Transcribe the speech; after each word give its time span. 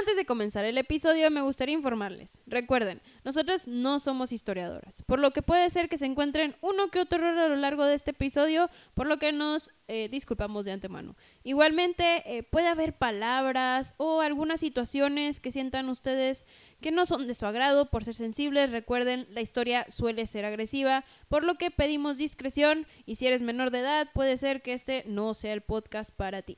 Antes 0.00 0.16
de 0.16 0.24
comenzar 0.24 0.64
el 0.64 0.78
episodio 0.78 1.30
me 1.30 1.42
gustaría 1.42 1.74
informarles. 1.74 2.38
Recuerden, 2.46 3.02
nosotras 3.22 3.68
no 3.68 4.00
somos 4.00 4.32
historiadoras, 4.32 5.02
por 5.02 5.18
lo 5.18 5.32
que 5.32 5.42
puede 5.42 5.68
ser 5.68 5.90
que 5.90 5.98
se 5.98 6.06
encuentren 6.06 6.56
uno 6.62 6.88
que 6.90 7.00
otro 7.00 7.18
error 7.18 7.36
a 7.36 7.48
lo 7.48 7.56
largo 7.56 7.84
de 7.84 7.96
este 7.96 8.12
episodio, 8.12 8.70
por 8.94 9.06
lo 9.06 9.18
que 9.18 9.32
nos 9.32 9.70
eh, 9.88 10.08
disculpamos 10.08 10.64
de 10.64 10.72
antemano. 10.72 11.16
Igualmente 11.44 12.22
eh, 12.24 12.42
puede 12.42 12.68
haber 12.68 12.94
palabras 12.94 13.92
o 13.98 14.22
algunas 14.22 14.60
situaciones 14.60 15.38
que 15.38 15.52
sientan 15.52 15.90
ustedes 15.90 16.46
que 16.80 16.92
no 16.92 17.04
son 17.04 17.26
de 17.26 17.34
su 17.34 17.44
agrado 17.44 17.90
por 17.90 18.02
ser 18.02 18.14
sensibles. 18.14 18.70
Recuerden, 18.70 19.26
la 19.28 19.42
historia 19.42 19.84
suele 19.90 20.26
ser 20.26 20.46
agresiva, 20.46 21.04
por 21.28 21.44
lo 21.44 21.56
que 21.56 21.70
pedimos 21.70 22.16
discreción 22.16 22.86
y 23.04 23.16
si 23.16 23.26
eres 23.26 23.42
menor 23.42 23.70
de 23.70 23.80
edad 23.80 24.08
puede 24.14 24.38
ser 24.38 24.62
que 24.62 24.72
este 24.72 25.04
no 25.06 25.34
sea 25.34 25.52
el 25.52 25.60
podcast 25.60 26.10
para 26.10 26.40
ti. 26.40 26.56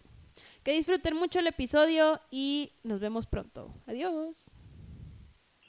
Que 0.65 0.73
disfruten 0.73 1.17
mucho 1.17 1.41
el 1.41 1.49
episodio 1.49 2.21
y 2.31 2.73
nos 2.85 3.01
vemos 3.01 3.27
pronto. 3.27 3.75
Adiós. 3.89 4.55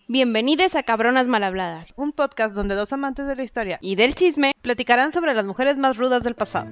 Bienvenidos 0.08 0.76
a 0.76 0.84
Cabronas 0.84 1.28
Malhabladas, 1.28 1.96
un 1.98 2.12
podcast 2.12 2.54
donde 2.54 2.76
dos 2.76 2.94
amantes 2.94 3.26
de 3.26 3.36
la 3.36 3.42
historia 3.42 3.80
y 3.82 3.96
del 3.96 4.14
chisme 4.14 4.52
platicarán 4.62 5.12
sobre 5.12 5.34
las 5.34 5.46
mujeres 5.46 5.78
más 5.78 5.98
rudas 5.98 6.22
del 6.22 6.36
pasado. 6.36 6.70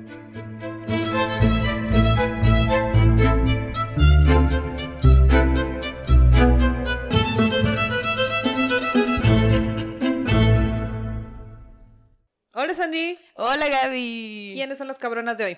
Hola 12.53 12.75
Sandy. 12.75 13.17
Hola 13.33 13.67
Gaby. 13.67 14.51
¿Quiénes 14.53 14.77
son 14.77 14.87
las 14.87 14.99
cabronas 14.99 15.39
de 15.39 15.45
hoy? 15.45 15.57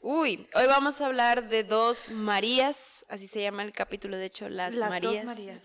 Uy, 0.00 0.48
hoy 0.54 0.66
vamos 0.66 1.00
a 1.00 1.06
hablar 1.06 1.48
de 1.48 1.64
dos 1.64 2.10
Marías, 2.10 3.04
así 3.08 3.26
se 3.26 3.42
llama 3.42 3.64
el 3.64 3.72
capítulo, 3.72 4.16
de 4.16 4.26
hecho, 4.26 4.48
las, 4.48 4.72
las 4.72 4.90
Marías. 4.90 5.14
Dos 5.14 5.24
Marías. 5.24 5.62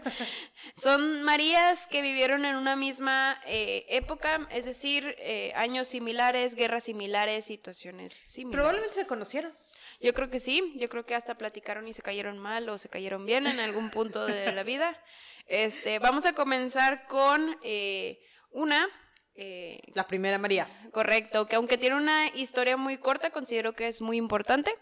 Son 0.76 1.22
Marías 1.22 1.86
que 1.86 2.02
vivieron 2.02 2.44
en 2.44 2.56
una 2.56 2.74
misma 2.74 3.40
eh, 3.46 3.86
época, 3.90 4.48
es 4.50 4.64
decir, 4.64 5.14
eh, 5.18 5.52
años 5.54 5.86
similares, 5.86 6.56
guerras 6.56 6.84
similares, 6.84 7.44
situaciones 7.44 8.20
similares. 8.24 8.56
Probablemente 8.56 8.94
se 8.94 9.06
conocieron. 9.06 9.52
Yo 10.00 10.12
creo 10.14 10.30
que 10.30 10.40
sí, 10.40 10.74
yo 10.76 10.88
creo 10.88 11.06
que 11.06 11.14
hasta 11.14 11.36
platicaron 11.36 11.86
y 11.86 11.92
se 11.92 12.02
cayeron 12.02 12.38
mal 12.38 12.68
o 12.68 12.76
se 12.76 12.88
cayeron 12.88 13.24
bien 13.24 13.46
en 13.46 13.60
algún 13.60 13.90
punto 13.90 14.26
de 14.26 14.52
la 14.52 14.62
vida. 14.64 15.00
Este, 15.46 15.98
vamos 15.98 16.24
a 16.24 16.32
comenzar 16.32 17.06
con 17.06 17.58
eh, 17.62 18.18
una 18.50 18.88
eh, 19.36 19.80
la 19.94 20.06
primera 20.06 20.38
María. 20.38 20.68
Correcto, 20.92 21.46
que 21.46 21.56
aunque 21.56 21.76
tiene 21.76 21.96
una 21.96 22.28
historia 22.28 22.76
muy 22.76 22.98
corta, 22.98 23.30
considero 23.30 23.72
que 23.72 23.88
es 23.88 24.00
muy 24.00 24.16
importante. 24.16 24.72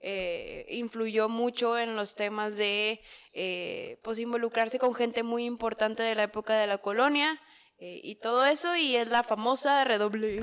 Eh, 0.00 0.66
influyó 0.70 1.28
mucho 1.28 1.78
en 1.78 1.94
los 1.94 2.16
temas 2.16 2.56
de 2.56 3.00
eh, 3.32 3.98
pues 4.02 4.18
involucrarse 4.18 4.78
con 4.78 4.94
gente 4.94 5.22
muy 5.22 5.44
importante 5.44 6.02
de 6.02 6.14
la 6.16 6.24
época 6.24 6.56
de 6.58 6.66
la 6.66 6.78
colonia 6.78 7.40
y 7.78 8.14
todo 8.14 8.46
eso, 8.46 8.74
y 8.76 8.96
es 8.96 9.08
la 9.08 9.22
famosa 9.22 9.84
redoble. 9.84 10.42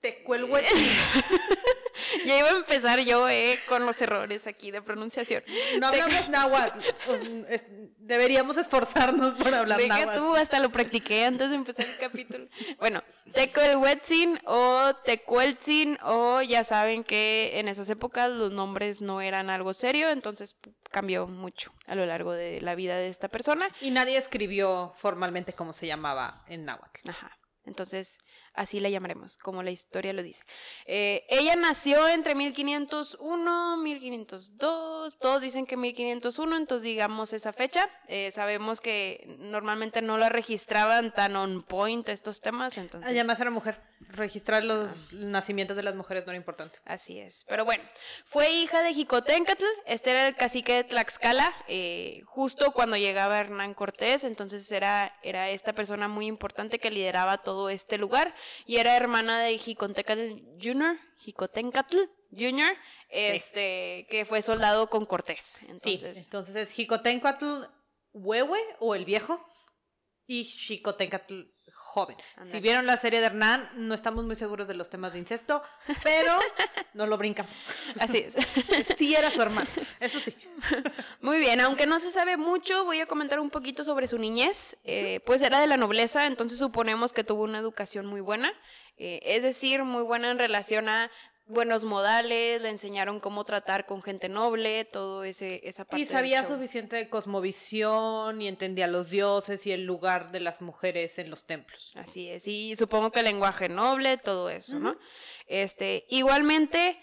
Te 0.00 0.22
cuelgo 0.22 0.56
Ya 2.24 2.38
iba 2.38 2.48
a 2.48 2.56
empezar 2.56 3.00
yo 3.00 3.28
eh, 3.28 3.58
con 3.68 3.84
los 3.86 4.00
errores 4.00 4.46
aquí 4.46 4.70
de 4.70 4.82
pronunciación. 4.82 5.42
No 5.78 5.88
hablamos 5.88 6.28
náhuatl. 6.28 6.80
Deberíamos 7.98 8.56
esforzarnos 8.56 9.34
por 9.34 9.54
hablar 9.54 9.78
Deja 9.78 9.98
náhuatl. 9.98 10.18
tú, 10.18 10.34
hasta 10.34 10.60
lo 10.60 10.70
practiqué 10.70 11.24
antes 11.24 11.50
de 11.50 11.56
empezar 11.56 11.86
el 11.86 11.98
capítulo. 11.98 12.48
Bueno, 12.78 13.02
Tecoelhuetzin 13.32 14.40
o 14.46 14.94
Tecueltzin 15.04 15.98
o 16.02 16.40
ya 16.42 16.64
saben 16.64 17.04
que 17.04 17.52
en 17.58 17.68
esas 17.68 17.88
épocas 17.90 18.30
los 18.30 18.52
nombres 18.52 19.02
no 19.02 19.20
eran 19.20 19.50
algo 19.50 19.74
serio, 19.74 20.10
entonces 20.10 20.56
cambió 20.90 21.26
mucho 21.26 21.72
a 21.86 21.94
lo 21.94 22.06
largo 22.06 22.32
de 22.32 22.60
la 22.60 22.74
vida 22.74 22.96
de 22.96 23.08
esta 23.08 23.28
persona. 23.28 23.68
Y 23.80 23.90
nadie 23.90 24.16
escribió 24.16 24.94
formalmente 24.96 25.52
cómo 25.52 25.72
se 25.72 25.86
llamaba 25.86 26.44
en 26.48 26.64
náhuatl. 26.64 27.08
Ajá. 27.08 27.36
Entonces, 27.64 28.18
así 28.54 28.80
la 28.80 28.88
llamaremos, 28.88 29.38
como 29.38 29.62
la 29.62 29.70
historia 29.70 30.12
lo 30.12 30.22
dice. 30.22 30.44
Eh, 30.86 31.24
ella 31.28 31.56
nació 31.56 32.08
entre 32.08 32.34
1501, 32.34 33.76
1502, 33.78 35.18
todos 35.18 35.42
dicen 35.42 35.66
que 35.66 35.76
1501, 35.76 36.56
entonces 36.56 36.82
digamos 36.82 37.32
esa 37.32 37.52
fecha. 37.52 37.88
Eh, 38.08 38.30
sabemos 38.32 38.80
que 38.80 39.36
normalmente 39.38 40.02
no 40.02 40.18
la 40.18 40.28
registraban 40.28 41.12
tan 41.12 41.36
on 41.36 41.62
point 41.62 42.08
estos 42.08 42.40
temas, 42.40 42.76
entonces... 42.78 43.10
Además 43.10 43.40
era 43.40 43.50
mujer, 43.50 43.80
registrar 44.00 44.64
los 44.64 45.12
nacimientos 45.12 45.76
de 45.76 45.82
las 45.82 45.94
mujeres 45.94 46.26
no 46.26 46.32
era 46.32 46.38
importante. 46.38 46.80
Así 46.84 47.18
es, 47.18 47.44
pero 47.48 47.64
bueno, 47.64 47.84
fue 48.24 48.50
hija 48.50 48.82
de 48.82 48.94
Jicotencatl, 48.94 49.64
este 49.86 50.10
era 50.10 50.28
el 50.28 50.34
cacique 50.34 50.74
de 50.74 50.84
Tlaxcala, 50.84 51.52
eh, 51.68 52.22
justo 52.26 52.72
cuando 52.72 52.96
llegaba 52.96 53.40
Hernán 53.40 53.74
Cortés, 53.74 54.24
entonces 54.24 54.70
era, 54.72 55.16
era 55.22 55.50
esta 55.50 55.72
persona 55.72 56.08
muy 56.08 56.26
importante 56.26 56.78
que 56.78 56.90
lideraba 56.90 57.38
todo 57.38 57.70
este 57.70 57.98
lugar 57.98 58.34
y 58.66 58.76
era 58.76 58.96
hermana 58.96 59.40
de 59.40 59.58
Jicotencatl 59.58 60.42
Jr., 60.60 60.98
Jicotencatl 61.18 61.96
Jr., 62.30 62.76
este, 63.08 64.06
que 64.08 64.24
fue 64.24 64.42
soldado 64.42 64.88
con 64.88 65.04
Cortés. 65.04 65.60
Entonces, 65.68 66.16
sí, 66.16 66.22
entonces 66.24 66.56
es 66.56 66.70
Jicotencatl 66.70 67.64
Huehue 68.12 68.60
o 68.78 68.94
el 68.94 69.04
viejo 69.04 69.44
y 70.26 70.44
Jicotencatl 70.44 71.42
joven. 71.90 72.16
Si 72.44 72.60
vieron 72.60 72.86
la 72.86 72.96
serie 72.96 73.20
de 73.20 73.26
Hernán, 73.26 73.68
no 73.74 73.94
estamos 73.94 74.24
muy 74.24 74.36
seguros 74.36 74.68
de 74.68 74.74
los 74.74 74.88
temas 74.88 75.12
de 75.12 75.18
incesto, 75.18 75.62
pero 76.02 76.38
no 76.94 77.06
lo 77.06 77.18
brincamos. 77.18 77.52
Así 77.98 78.18
es. 78.18 78.34
Sí 78.96 79.14
era 79.14 79.30
su 79.30 79.40
hermano, 79.40 79.68
eso 79.98 80.20
sí. 80.20 80.34
Muy 81.20 81.38
bien, 81.38 81.60
aunque 81.60 81.86
no 81.86 82.00
se 82.00 82.10
sabe 82.10 82.36
mucho, 82.36 82.84
voy 82.84 83.00
a 83.00 83.06
comentar 83.06 83.40
un 83.40 83.50
poquito 83.50 83.82
sobre 83.84 84.08
su 84.08 84.18
niñez. 84.18 84.76
Eh, 84.84 85.20
pues 85.26 85.42
era 85.42 85.60
de 85.60 85.66
la 85.66 85.76
nobleza, 85.76 86.26
entonces 86.26 86.58
suponemos 86.58 87.12
que 87.12 87.24
tuvo 87.24 87.42
una 87.42 87.58
educación 87.58 88.06
muy 88.06 88.20
buena. 88.20 88.52
Eh, 89.02 89.20
es 89.24 89.42
decir, 89.42 89.82
muy 89.82 90.02
buena 90.02 90.30
en 90.30 90.38
relación 90.38 90.88
a 90.90 91.10
buenos 91.50 91.84
modales, 91.84 92.62
le 92.62 92.70
enseñaron 92.70 93.20
cómo 93.20 93.44
tratar 93.44 93.86
con 93.86 94.02
gente 94.02 94.28
noble, 94.28 94.84
todo 94.84 95.24
ese 95.24 95.60
esa 95.64 95.84
parte. 95.84 96.02
Y 96.02 96.06
sabía 96.06 96.44
suficiente 96.44 96.96
de 96.96 97.08
cosmovisión 97.08 98.40
y 98.40 98.48
entendía 98.48 98.86
los 98.86 99.10
dioses 99.10 99.66
y 99.66 99.72
el 99.72 99.84
lugar 99.84 100.30
de 100.32 100.40
las 100.40 100.60
mujeres 100.60 101.18
en 101.18 101.30
los 101.30 101.44
templos. 101.44 101.92
Así 101.96 102.28
es, 102.28 102.46
y 102.46 102.74
supongo 102.76 103.10
que 103.12 103.20
el 103.20 103.26
lenguaje 103.26 103.68
noble, 103.68 104.16
todo 104.16 104.48
eso, 104.50 104.78
¿no? 104.78 104.96
Este, 105.46 106.06
igualmente 106.08 106.98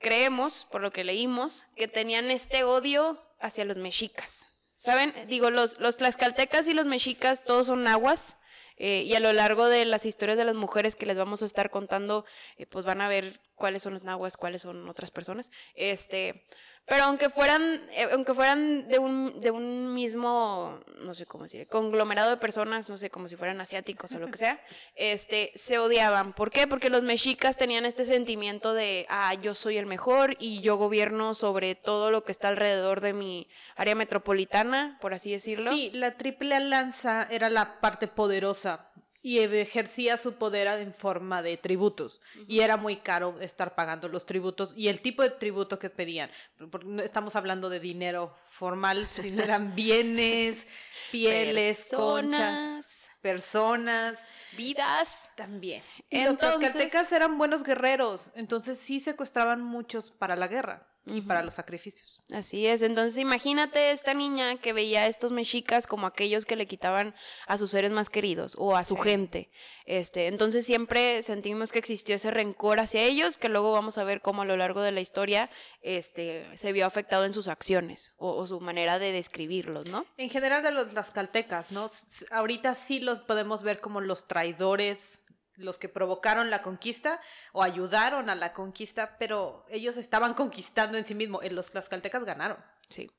creemos, 0.00 0.66
por 0.70 0.82
lo 0.82 0.92
que 0.92 1.04
leímos, 1.04 1.66
que 1.76 1.88
tenían 1.88 2.30
este 2.30 2.64
odio 2.64 3.20
hacia 3.40 3.64
los 3.64 3.76
mexicas. 3.76 4.46
¿Saben? 4.76 5.14
Digo, 5.28 5.48
los, 5.48 5.78
los 5.80 5.96
tlaxcaltecas 5.96 6.66
y 6.66 6.74
los 6.74 6.84
mexicas 6.84 7.42
todos 7.42 7.66
son 7.66 7.84
nahuas. 7.84 8.36
Eh, 8.76 9.02
y 9.02 9.14
a 9.14 9.20
lo 9.20 9.32
largo 9.32 9.66
de 9.66 9.84
las 9.84 10.04
historias 10.06 10.36
de 10.36 10.44
las 10.44 10.54
mujeres 10.54 10.96
que 10.96 11.06
les 11.06 11.16
vamos 11.16 11.42
a 11.42 11.46
estar 11.46 11.70
contando, 11.70 12.24
eh, 12.56 12.66
pues 12.66 12.84
van 12.84 13.00
a 13.00 13.08
ver 13.08 13.40
cuáles 13.54 13.82
son 13.82 13.94
los 13.94 14.04
nahuas, 14.04 14.36
cuáles 14.36 14.62
son 14.62 14.88
otras 14.88 15.10
personas. 15.10 15.50
Este, 15.74 16.44
pero 16.86 17.04
aunque 17.04 17.30
fueran, 17.30 17.80
eh, 17.92 18.08
aunque 18.12 18.34
fueran 18.34 18.88
de 18.88 18.98
un, 18.98 19.40
de 19.40 19.50
un 19.50 19.94
mismo, 19.94 20.80
no 21.00 21.14
sé 21.14 21.24
cómo 21.24 21.44
decir, 21.44 21.66
conglomerado 21.66 22.30
de 22.30 22.36
personas, 22.36 22.90
no 22.90 22.98
sé, 22.98 23.08
como 23.08 23.26
si 23.28 23.36
fueran 23.36 23.60
asiáticos 23.60 24.12
o 24.12 24.18
lo 24.18 24.30
que 24.30 24.38
sea, 24.38 24.60
este, 24.94 25.52
se 25.54 25.78
odiaban. 25.78 26.34
¿Por 26.34 26.50
qué? 26.50 26.66
Porque 26.66 26.90
los 26.90 27.02
mexicas 27.02 27.56
tenían 27.56 27.86
este 27.86 28.04
sentimiento 28.04 28.74
de, 28.74 29.06
ah, 29.08 29.32
yo 29.34 29.54
soy 29.54 29.78
el 29.78 29.86
mejor 29.86 30.36
y 30.38 30.60
yo 30.60 30.76
gobierno 30.76 31.34
sobre 31.34 31.74
todo 31.74 32.10
lo 32.10 32.24
que 32.24 32.32
está 32.32 32.48
alrededor 32.48 33.00
de 33.00 33.14
mi 33.14 33.48
área 33.76 33.94
metropolitana, 33.94 34.98
por 35.00 35.14
así 35.14 35.32
decirlo. 35.32 35.72
Sí, 35.72 35.90
la 35.94 36.18
triple 36.18 36.54
alianza 36.54 37.26
era 37.30 37.48
la 37.48 37.80
parte 37.80 38.08
poderosa 38.08 38.90
y 39.24 39.38
ejercía 39.38 40.18
su 40.18 40.34
poder 40.34 40.66
en 40.66 40.92
forma 40.92 41.40
de 41.40 41.56
tributos. 41.56 42.20
Y 42.46 42.60
era 42.60 42.76
muy 42.76 42.96
caro 42.96 43.40
estar 43.40 43.74
pagando 43.74 44.06
los 44.08 44.26
tributos 44.26 44.74
y 44.76 44.88
el 44.88 45.00
tipo 45.00 45.22
de 45.22 45.30
tributo 45.30 45.78
que 45.78 45.88
pedían. 45.88 46.30
Porque 46.70 46.86
no 46.86 47.02
estamos 47.02 47.34
hablando 47.34 47.70
de 47.70 47.80
dinero 47.80 48.36
formal, 48.50 49.08
sino 49.16 49.42
eran 49.42 49.74
bienes, 49.74 50.66
pieles, 51.10 51.86
conchas, 51.90 53.10
personas. 53.22 54.18
Vidas. 54.58 55.30
También. 55.36 55.82
Y 56.10 56.22
los 56.22 56.36
tlaxcaltecas 56.36 57.10
eran 57.10 57.38
buenos 57.38 57.64
guerreros, 57.64 58.30
entonces 58.34 58.78
sí 58.78 59.00
secuestraban 59.00 59.62
muchos 59.62 60.10
para 60.10 60.36
la 60.36 60.48
guerra 60.48 60.86
y 61.06 61.20
para 61.20 61.42
los 61.42 61.54
sacrificios. 61.54 62.22
Así 62.32 62.66
es, 62.66 62.82
entonces 62.82 63.18
imagínate 63.18 63.90
esta 63.90 64.14
niña 64.14 64.56
que 64.56 64.72
veía 64.72 65.02
a 65.02 65.06
estos 65.06 65.32
mexicas 65.32 65.86
como 65.86 66.06
aquellos 66.06 66.46
que 66.46 66.56
le 66.56 66.66
quitaban 66.66 67.14
a 67.46 67.58
sus 67.58 67.70
seres 67.70 67.92
más 67.92 68.08
queridos 68.08 68.54
o 68.58 68.76
a 68.76 68.84
su 68.84 68.96
gente. 68.96 69.50
Este, 69.84 70.28
entonces 70.28 70.64
siempre 70.64 71.22
sentimos 71.22 71.72
que 71.72 71.78
existió 71.78 72.14
ese 72.14 72.30
rencor 72.30 72.80
hacia 72.80 73.02
ellos, 73.02 73.36
que 73.36 73.50
luego 73.50 73.72
vamos 73.72 73.98
a 73.98 74.04
ver 74.04 74.22
cómo 74.22 74.42
a 74.42 74.44
lo 74.46 74.56
largo 74.56 74.80
de 74.80 74.92
la 74.92 75.00
historia 75.00 75.50
este, 75.82 76.46
se 76.56 76.72
vio 76.72 76.86
afectado 76.86 77.26
en 77.26 77.34
sus 77.34 77.48
acciones 77.48 78.12
o, 78.16 78.34
o 78.34 78.46
su 78.46 78.60
manera 78.60 78.98
de 78.98 79.12
describirlos, 79.12 79.86
¿no? 79.86 80.06
En 80.16 80.30
general 80.30 80.62
de 80.62 80.70
los 80.70 80.88
tlaxcaltecas, 80.88 81.70
¿no? 81.70 81.88
Ahorita 82.30 82.74
sí 82.74 83.00
los 83.00 83.20
podemos 83.20 83.62
ver 83.62 83.80
como 83.80 84.00
los 84.00 84.26
traidores 84.26 85.23
los 85.56 85.78
que 85.78 85.88
provocaron 85.88 86.50
la 86.50 86.62
conquista 86.62 87.20
o 87.52 87.62
ayudaron 87.62 88.30
a 88.30 88.34
la 88.34 88.52
conquista, 88.52 89.16
pero 89.18 89.64
ellos 89.68 89.96
estaban 89.96 90.34
conquistando 90.34 90.98
en 90.98 91.06
sí 91.06 91.14
mismos. 91.14 91.42
Los 91.50 91.66
tlaxcaltecas 91.70 92.24
ganaron. 92.24 92.58
Sí. 92.88 93.10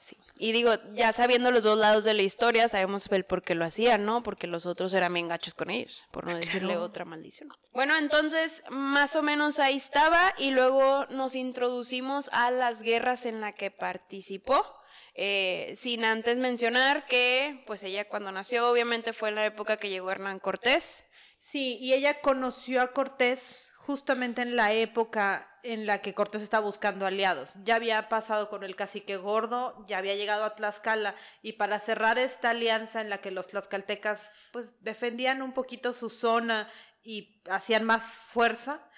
Sí. 0.00 0.16
Y 0.36 0.52
digo, 0.52 0.74
ya 0.92 1.12
sabiendo 1.12 1.50
los 1.50 1.64
dos 1.64 1.76
lados 1.76 2.04
de 2.04 2.14
la 2.14 2.22
historia, 2.22 2.68
sabemos 2.68 3.08
el 3.10 3.24
por 3.24 3.42
qué 3.42 3.56
lo 3.56 3.64
hacían, 3.64 4.04
¿no? 4.04 4.22
Porque 4.22 4.46
los 4.46 4.64
otros 4.64 4.94
eran 4.94 5.12
bien 5.12 5.26
gachos 5.26 5.54
con 5.54 5.70
ellos, 5.70 6.06
por 6.12 6.24
no 6.24 6.36
decirle 6.36 6.76
otra 6.76 7.04
maldición. 7.04 7.48
Bueno, 7.72 7.96
entonces, 7.96 8.62
más 8.70 9.16
o 9.16 9.22
menos 9.22 9.58
ahí 9.58 9.76
estaba, 9.76 10.34
y 10.38 10.52
luego 10.52 11.06
nos 11.06 11.34
introducimos 11.34 12.30
a 12.32 12.52
las 12.52 12.82
guerras 12.82 13.26
en 13.26 13.40
las 13.40 13.56
que 13.56 13.72
participó. 13.72 14.77
Eh, 15.20 15.74
sin 15.76 16.04
antes 16.04 16.36
mencionar 16.36 17.04
que, 17.06 17.64
pues 17.66 17.82
ella 17.82 18.08
cuando 18.08 18.30
nació, 18.30 18.70
obviamente 18.70 19.12
fue 19.12 19.30
en 19.30 19.34
la 19.34 19.46
época 19.46 19.76
que 19.76 19.88
llegó 19.88 20.12
Hernán 20.12 20.38
Cortés. 20.38 21.04
Sí, 21.40 21.76
y 21.80 21.92
ella 21.92 22.20
conoció 22.20 22.80
a 22.80 22.92
Cortés 22.92 23.68
justamente 23.78 24.42
en 24.42 24.54
la 24.54 24.72
época 24.72 25.50
en 25.64 25.86
la 25.86 26.02
que 26.02 26.14
Cortés 26.14 26.42
estaba 26.42 26.64
buscando 26.64 27.04
aliados. 27.04 27.50
Ya 27.64 27.74
había 27.74 28.08
pasado 28.08 28.48
con 28.48 28.62
el 28.62 28.76
cacique 28.76 29.16
gordo, 29.16 29.84
ya 29.88 29.98
había 29.98 30.14
llegado 30.14 30.44
a 30.44 30.54
Tlaxcala 30.54 31.16
y 31.42 31.54
para 31.54 31.80
cerrar 31.80 32.16
esta 32.20 32.50
alianza 32.50 33.00
en 33.00 33.10
la 33.10 33.20
que 33.20 33.32
los 33.32 33.48
tlaxcaltecas 33.48 34.30
pues 34.52 34.70
defendían 34.84 35.42
un 35.42 35.52
poquito 35.52 35.94
su 35.94 36.10
zona 36.10 36.70
y 37.02 37.42
hacían 37.50 37.82
más 37.82 38.04
fuerza, 38.04 38.88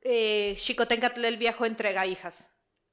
eh, 0.00 0.56
Xicoténcatl 0.58 1.24
el 1.24 1.36
viejo 1.36 1.66
entrega 1.66 2.04
hijas 2.04 2.50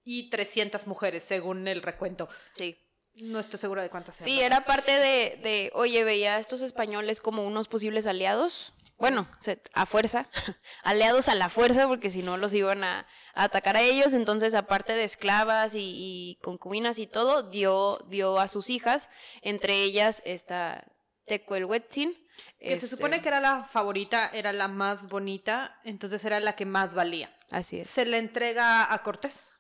y 0.07 0.30
300 0.30 0.88
mujeres, 0.88 1.21
según 1.24 1.68
el 1.68 1.81
recuento. 1.81 2.30
Sí. 2.54 2.77
No 3.21 3.39
estoy 3.39 3.59
segura 3.59 3.83
de 3.83 3.89
cuántas 3.89 4.15
Sí, 4.15 4.39
era 4.39 4.63
parte 4.63 4.92
de, 4.92 5.38
de, 5.44 5.71
oye, 5.74 6.06
veía 6.06 6.36
a 6.36 6.39
estos 6.39 6.62
españoles 6.62 7.19
como 7.19 7.45
unos 7.45 7.68
posibles 7.68 8.07
aliados. 8.07 8.74
Bueno, 8.98 9.27
a 9.74 9.86
fuerza, 9.86 10.30
aliados 10.83 11.27
a 11.27 11.36
la 11.36 11.50
fuerza, 11.50 11.89
porque 11.89 12.09
si 12.09 12.21
no 12.24 12.38
los 12.38 12.54
iban 12.54 12.86
a, 12.86 13.06
atacar 13.33 13.75
a 13.75 13.81
ellos. 13.81 14.13
Entonces, 14.13 14.54
aparte 14.54 14.94
de 14.94 15.04
esclavas 15.04 15.74
y, 15.75 16.39
concubinas 16.42 17.00
y 17.00 17.07
todo, 17.07 17.44
dio, 17.44 18.00
dio 18.07 18.39
a 18.39 18.48
sus 18.48 18.69
hijas, 18.69 19.10
entre 19.42 19.83
ellas 19.83 20.21
esta 20.25 20.86
Tecuelhuetzin. 21.25 22.13
Que 22.60 22.69
se 22.80 22.86
este 22.86 22.88
supone 22.88 23.21
que 23.21 23.27
era 23.27 23.42
la 23.42 23.65
favorita, 23.65 24.30
era 24.33 24.53
la 24.53 24.69
más 24.69 25.10
bonita, 25.10 25.81
entonces 25.83 26.24
era 26.24 26.39
la 26.39 26.56
que 26.56 26.65
más 26.65 26.94
valía. 26.94 27.36
Así 27.51 27.80
es. 27.80 27.89
Se 27.89 28.06
le 28.06 28.19
entrega 28.19 28.94
a 28.94 29.03
Cortés. 29.03 29.56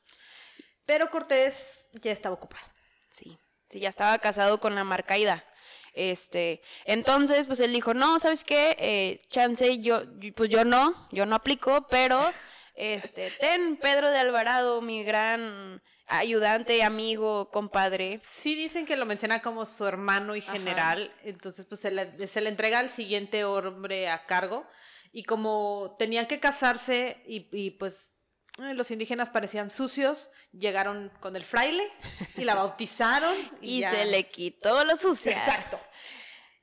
Pero 0.87 1.11
Cortés 1.11 1.87
ya 2.01 2.11
estaba 2.11 2.33
ocupado. 2.33 2.65
Sí, 3.11 3.37
sí, 3.69 3.79
ya 3.79 3.89
estaba 3.89 4.17
casado 4.17 4.59
con 4.59 4.73
la 4.73 4.83
Marcaida. 4.83 5.45
Este, 5.93 6.61
entonces, 6.85 7.45
pues 7.47 7.59
él 7.59 7.73
dijo, 7.73 7.93
no, 7.93 8.19
¿sabes 8.19 8.43
qué? 8.43 8.75
Eh, 8.79 9.21
chance, 9.29 9.79
yo, 9.79 10.03
pues 10.35 10.49
yo 10.49 10.63
no, 10.63 11.07
yo 11.11 11.25
no 11.25 11.35
aplico, 11.35 11.87
pero, 11.89 12.31
este, 12.75 13.31
ten 13.31 13.77
Pedro 13.77 14.09
de 14.11 14.19
Alvarado, 14.19 14.81
mi 14.81 15.03
gran 15.03 15.81
ayudante, 16.05 16.83
amigo, 16.83 17.49
compadre. 17.51 18.21
Sí 18.39 18.55
dicen 18.55 18.85
que 18.85 18.95
lo 18.95 19.05
menciona 19.05 19.41
como 19.41 19.65
su 19.65 19.85
hermano 19.85 20.35
y 20.35 20.41
general, 20.41 21.11
entonces 21.23 21.65
pues 21.65 21.81
se 21.81 21.91
le, 21.91 22.27
se 22.27 22.41
le, 22.41 22.49
entrega 22.49 22.79
al 22.79 22.91
siguiente 22.91 23.43
hombre 23.43 24.07
a 24.07 24.25
cargo 24.25 24.65
y 25.11 25.23
como 25.23 25.95
tenían 25.99 26.27
que 26.27 26.39
casarse 26.39 27.23
y, 27.27 27.49
y 27.51 27.71
pues 27.71 28.16
los 28.57 28.91
indígenas 28.91 29.29
parecían 29.29 29.69
sucios, 29.69 30.31
llegaron 30.51 31.11
con 31.19 31.35
el 31.35 31.45
fraile 31.45 31.91
y 32.35 32.43
la 32.43 32.55
bautizaron. 32.55 33.35
y, 33.61 33.83
se 33.83 34.05
le 34.05 34.29
quitó 34.29 34.83
lo 34.83 34.95
sucio. 34.97 35.31
Exacto. 35.31 35.79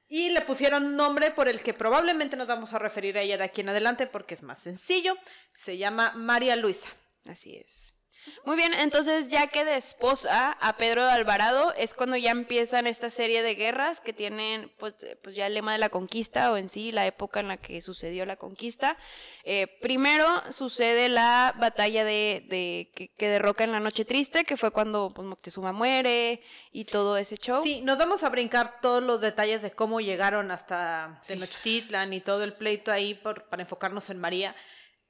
Y 0.09 0.31
le 0.31 0.43
pusieron 0.43 0.97
nombre 0.97 1.31
por 1.31 1.49
el 1.49 1.63
que 1.63 1.73
probablemente 1.73 2.37
nos 2.37 2.47
vamos 2.47 2.73
a 2.73 2.79
referir 2.79 3.17
a 3.17 3.23
ella 3.23 3.39
de 3.39 3.45
aquí 3.45 3.63
en 3.63 3.71
adelante 3.71 4.07
porque 4.07 4.35
es 4.35 4.43
más 4.43 4.61
sencillo. 4.61 5.17
Se 5.55 5.79
llama 5.79 6.13
María 6.15 6.57
Luisa. 6.57 6.89
Así 7.25 7.57
es. 7.57 7.94
Muy 8.45 8.57
bien, 8.57 8.75
entonces 8.75 9.29
ya 9.29 9.47
que 9.47 9.65
de 9.65 9.77
esposa 9.77 10.53
a 10.61 10.77
Pedro 10.77 11.05
de 11.05 11.13
Alvarado 11.13 11.73
es 11.79 11.95
cuando 11.95 12.17
ya 12.17 12.31
empiezan 12.31 12.87
esta 12.87 13.09
serie 13.09 13.43
de 13.43 13.55
guerras 13.55 14.01
que 14.01 14.13
tienen 14.13 14.71
pues, 14.79 14.95
pues 15.23 15.35
ya 15.35 15.47
el 15.47 15.55
lema 15.55 15.73
de 15.73 15.79
la 15.79 15.89
conquista 15.89 16.53
o 16.53 16.57
en 16.57 16.69
sí 16.69 16.93
la 16.93 17.07
época 17.07 17.41
en 17.41 17.49
la 17.49 17.57
que 17.57 17.81
sucedió 17.81 18.27
la 18.27 18.37
conquista. 18.37 18.99
Eh, 19.45 19.67
primero 19.81 20.27
sucede 20.51 21.09
la 21.09 21.55
batalla 21.59 22.05
de, 22.05 22.45
de 22.49 23.11
que, 23.17 23.29
derroca 23.29 23.65
en 23.65 23.73
la 23.73 23.81
noche 23.81 24.05
triste, 24.05 24.45
que 24.45 24.57
fue 24.57 24.71
cuando 24.71 25.11
pues, 25.15 25.27
Moctezuma 25.27 25.73
muere 25.73 26.43
y 26.73 26.85
todo 26.85 27.17
ese 27.17 27.37
show. 27.37 27.63
Sí, 27.63 27.81
nos 27.83 27.99
vamos 27.99 28.25
a 28.25 28.29
brincar 28.29 28.81
todos 28.81 29.03
los 29.03 29.21
detalles 29.21 29.63
de 29.63 29.71
cómo 29.71 30.01
llegaron 30.01 30.51
hasta 30.51 31.21
Tenochtitlan 31.27 32.13
y 32.13 32.21
todo 32.21 32.45
el 32.45 32.55
pleito 32.55 32.91
ahí 32.91 33.15
por, 33.15 33.45
para 33.45 33.63
enfocarnos 33.63 34.11
en 34.11 34.19
María 34.19 34.55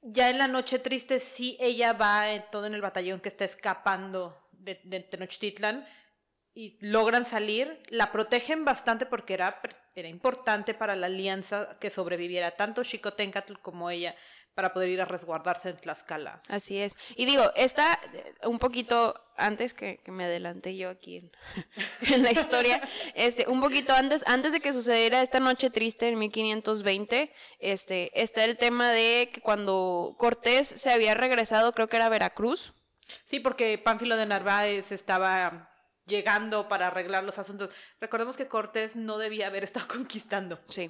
ya 0.05 0.29
en 0.29 0.37
la 0.37 0.47
noche 0.47 0.79
triste 0.79 1.19
sí 1.19 1.57
ella 1.59 1.93
va 1.93 2.25
todo 2.51 2.67
en 2.67 2.75
el 2.75 2.81
batallón 2.81 3.19
que 3.19 3.29
está 3.29 3.43
escapando 3.45 4.37
de, 4.51 4.75
Tenochtitlan 4.75 5.85
y 6.53 6.77
logran 6.79 7.25
salir, 7.25 7.81
la 7.89 8.11
protegen 8.11 8.63
bastante 8.63 9.05
porque 9.05 9.33
era, 9.33 9.61
era 9.95 10.07
importante 10.07 10.73
para 10.73 10.95
la 10.95 11.07
alianza 11.07 11.77
que 11.79 11.89
sobreviviera 11.89 12.55
tanto 12.55 12.83
Xicoténcatl 12.83 13.55
como 13.61 13.89
ella 13.89 14.15
para 14.55 14.73
poder 14.73 14.89
ir 14.89 15.01
a 15.01 15.05
resguardarse 15.05 15.69
en 15.69 15.77
Tlaxcala. 15.77 16.41
Así 16.47 16.79
es. 16.79 16.95
Y 17.15 17.25
digo, 17.25 17.51
está 17.55 17.99
eh, 18.13 18.33
un 18.45 18.57
poquito 18.57 19.21
antes 19.35 19.73
que, 19.73 19.99
me 20.07 20.23
adelanté 20.23 20.77
yo 20.77 20.89
aquí 20.89 21.17
en, 21.17 21.31
la 22.23 22.31
historia, 22.31 22.81
este, 23.15 23.47
un 23.49 23.59
poquito 23.59 23.93
antes, 23.93 24.23
antes 24.25 24.53
de 24.53 24.61
que 24.61 24.71
sucediera 24.71 25.21
esta 25.21 25.41
noche 25.41 25.69
triste 25.69 26.07
en 26.07 26.17
1520, 26.17 27.33
este, 27.59 28.21
está 28.21 28.45
el 28.45 28.57
tema 28.57 28.91
de 28.91 29.29
que 29.33 29.41
cuando 29.41 30.15
Cortés 30.17 30.67
se 30.67 30.89
había 30.89 31.13
regresado, 31.13 31.73
creo 31.73 31.89
que 31.89 31.97
era 31.97 32.07
Veracruz. 32.07 32.73
Sí, 33.25 33.41
porque 33.41 33.77
Pánfilo 33.77 34.15
de 34.15 34.25
Narváez 34.25 34.93
estaba 34.93 35.69
llegando 36.05 36.69
para 36.69 36.87
arreglar 36.87 37.25
los 37.25 37.37
asuntos. 37.37 37.71
Recordemos 37.99 38.37
que 38.37 38.47
Cortés 38.47 38.95
no 38.95 39.17
debía 39.17 39.47
haber 39.47 39.65
estado 39.65 39.87
conquistando. 39.89 40.59
Sí 40.69 40.89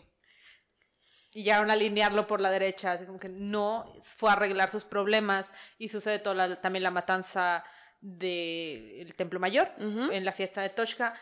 y 1.35 1.43
llegaron 1.43 1.69
a 1.69 1.73
alinearlo 1.73 2.27
por 2.27 2.39
la 2.39 2.49
derecha, 2.49 3.05
como 3.05 3.19
que 3.19 3.27
no 3.27 3.93
fue 4.01 4.29
a 4.29 4.33
arreglar 4.33 4.71
sus 4.71 4.85
problemas 4.85 5.51
y 5.77 5.89
sucede 5.89 6.17
toda 6.19 6.61
también 6.61 6.81
la 6.81 6.91
matanza 6.91 7.65
del 7.99 9.13
Templo 9.17 9.37
Mayor 9.37 9.69
en 9.77 10.23
la 10.23 10.31
fiesta 10.31 10.61
de 10.61 10.69
Toshka. 10.69 11.13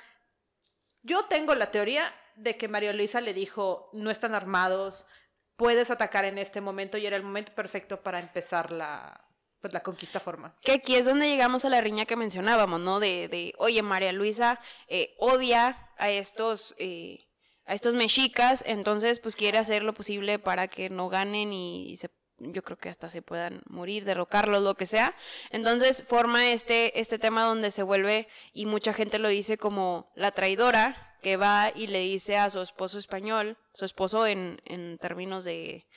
Yo 1.02 1.26
tengo 1.26 1.56
la 1.56 1.72
teoría 1.72 2.14
de 2.36 2.58
que 2.58 2.68
María 2.68 2.94
Luisa 2.94 3.22
le 3.22 3.34
dijo, 3.34 3.90
no 3.92 4.12
están 4.12 4.36
armados, 4.36 5.08
puedes 5.56 5.90
atacar 5.90 6.26
en 6.26 6.38
este 6.38 6.62
momento 6.62 7.00
y 7.00 7.08
era 7.08 7.18
el 7.18 7.24
momento 7.24 7.52
perfecto 7.56 8.04
para 8.04 8.20
empezar 8.20 8.72
la, 8.72 9.20
pues, 9.62 9.74
la 9.74 9.82
conquista 9.82 10.20
formal. 10.20 10.54
Que 10.62 10.74
aquí 10.74 10.96
es 10.96 11.08
donde 11.08 11.28
llegamos 11.28 11.66
a 11.66 11.70
la 11.70 11.82
riña 11.82 12.06
que 12.06 12.16
mencionábamos, 12.16 12.80
¿no? 12.80 13.00
De, 13.00 13.28
de 13.30 13.56
oye, 13.58 13.82
María 13.82 14.12
Luisa 14.12 14.62
eh, 14.88 15.16
odia 15.18 15.90
a 15.98 16.12
estos... 16.12 16.76
Eh, 16.78 17.26
a 17.66 17.74
estos 17.74 17.96
mexicas, 17.96 18.64
entonces 18.66 19.20
pues 19.20 19.36
quiere 19.36 19.58
hacer 19.58 19.84
lo 19.84 19.94
posible 19.94 20.40
para 20.40 20.68
que 20.68 20.90
no 20.90 21.10
ganen 21.10 21.54
y, 21.54 21.96
se 21.98 22.10
yo 22.40 22.64
creo 22.64 22.78
que 22.78 22.90
hasta 22.90 23.10
se 23.10 23.22
puedan 23.22 23.62
morir, 23.68 24.06
derrocarlos, 24.06 24.62
lo 24.62 24.76
que 24.76 24.86
sea. 24.86 25.16
Entonces 25.52 26.04
forma 26.08 26.52
este, 26.52 27.00
este 27.00 27.20
tema 27.20 27.44
donde 27.44 27.72
se 27.72 27.84
vuelve, 27.84 28.28
y 28.54 28.66
mucha 28.66 28.92
gente 28.92 29.20
lo 29.20 29.30
dice 29.30 29.58
como 29.58 30.12
la 30.16 30.32
traidora, 30.32 31.16
que 31.22 31.38
va 31.38 31.72
y 31.74 31.88
le 31.88 32.00
dice 32.00 32.36
a 32.36 32.50
su 32.50 32.62
esposo 32.62 33.00
español, 33.00 33.58
su 33.74 33.86
esposo 33.86 34.28
en, 34.28 34.60
en 34.66 34.98
términos 34.98 35.46
de, 35.46 35.88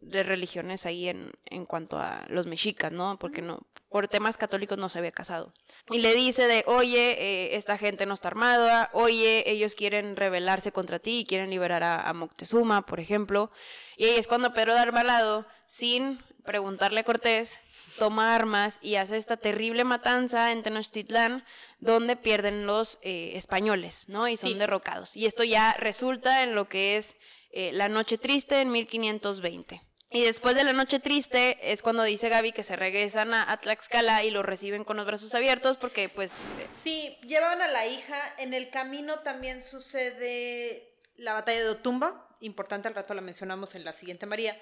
de 0.00 0.22
religiones 0.22 0.86
ahí 0.86 1.08
en, 1.08 1.32
en 1.46 1.66
cuanto 1.66 1.98
a 1.98 2.24
los 2.28 2.46
mexicas, 2.46 2.92
¿no? 2.92 3.18
Porque 3.18 3.42
no, 3.42 3.66
por 3.94 4.08
temas 4.08 4.36
católicos 4.36 4.76
no 4.76 4.88
se 4.88 4.98
había 4.98 5.12
casado. 5.12 5.52
Y 5.90 5.98
le 5.98 6.14
dice 6.14 6.48
de, 6.48 6.64
oye, 6.66 7.12
eh, 7.12 7.56
esta 7.56 7.78
gente 7.78 8.06
no 8.06 8.14
está 8.14 8.26
armada, 8.26 8.90
oye, 8.92 9.44
ellos 9.46 9.76
quieren 9.76 10.16
rebelarse 10.16 10.72
contra 10.72 10.98
ti 10.98 11.20
y 11.20 11.26
quieren 11.26 11.48
liberar 11.48 11.84
a, 11.84 12.12
Moctezuma, 12.14 12.86
por 12.86 12.98
ejemplo. 12.98 13.52
Y 13.96 14.06
ahí 14.06 14.16
es 14.16 14.26
cuando 14.26 14.54
Pedro 14.54 14.74
de 14.74 14.80
Alvarado, 14.80 15.46
sin 15.64 16.18
preguntarle 16.42 17.00
a 17.00 17.04
Cortés, 17.04 17.60
toma 17.98 18.34
armas 18.34 18.80
y 18.82 18.96
hace 18.96 19.16
esta 19.16 19.36
terrible 19.36 19.84
matanza 19.84 20.50
en 20.50 20.62
Tenochtitlán, 20.62 21.44
donde 21.78 22.16
pierden 22.16 22.66
los 22.66 22.98
eh, 23.02 23.32
españoles, 23.36 24.08
¿no? 24.08 24.26
Y 24.26 24.36
son 24.36 24.58
derrocados. 24.58 25.16
Y 25.16 25.26
esto 25.26 25.44
ya 25.44 25.74
resulta 25.74 26.42
en 26.42 26.54
lo 26.54 26.68
que 26.68 26.96
es 26.96 27.14
eh, 27.56 27.70
la 27.72 27.88
Noche 27.88 28.18
Triste 28.18 28.60
en 28.60 28.72
1520. 28.72 29.80
Y 30.10 30.24
después 30.24 30.56
de 30.56 30.64
la 30.64 30.72
Noche 30.72 30.98
Triste 30.98 31.72
es 31.72 31.82
cuando 31.82 32.02
dice 32.02 32.28
Gaby 32.28 32.50
que 32.50 32.64
se 32.64 32.74
regresan 32.74 33.32
a, 33.32 33.56
Tlaxcala 33.58 34.24
y 34.24 34.32
lo 34.32 34.42
reciben 34.42 34.82
con 34.82 34.96
los 34.96 35.06
brazos 35.06 35.36
abiertos 35.36 35.76
porque 35.76 36.08
pues... 36.08 36.32
Eh, 36.32 36.66
sí, 36.82 37.16
llevan 37.26 37.62
a 37.62 37.68
la 37.68 37.86
hija. 37.86 38.34
En 38.38 38.54
el 38.54 38.70
camino 38.70 39.20
también 39.20 39.62
sucede 39.62 40.96
la 41.14 41.32
batalla 41.32 41.60
de 41.60 41.68
Otumba, 41.68 42.28
importante 42.40 42.88
al 42.88 42.94
rato 42.96 43.14
la 43.14 43.20
mencionamos 43.20 43.76
en 43.76 43.84
la 43.84 43.92
siguiente 43.92 44.26
María, 44.26 44.60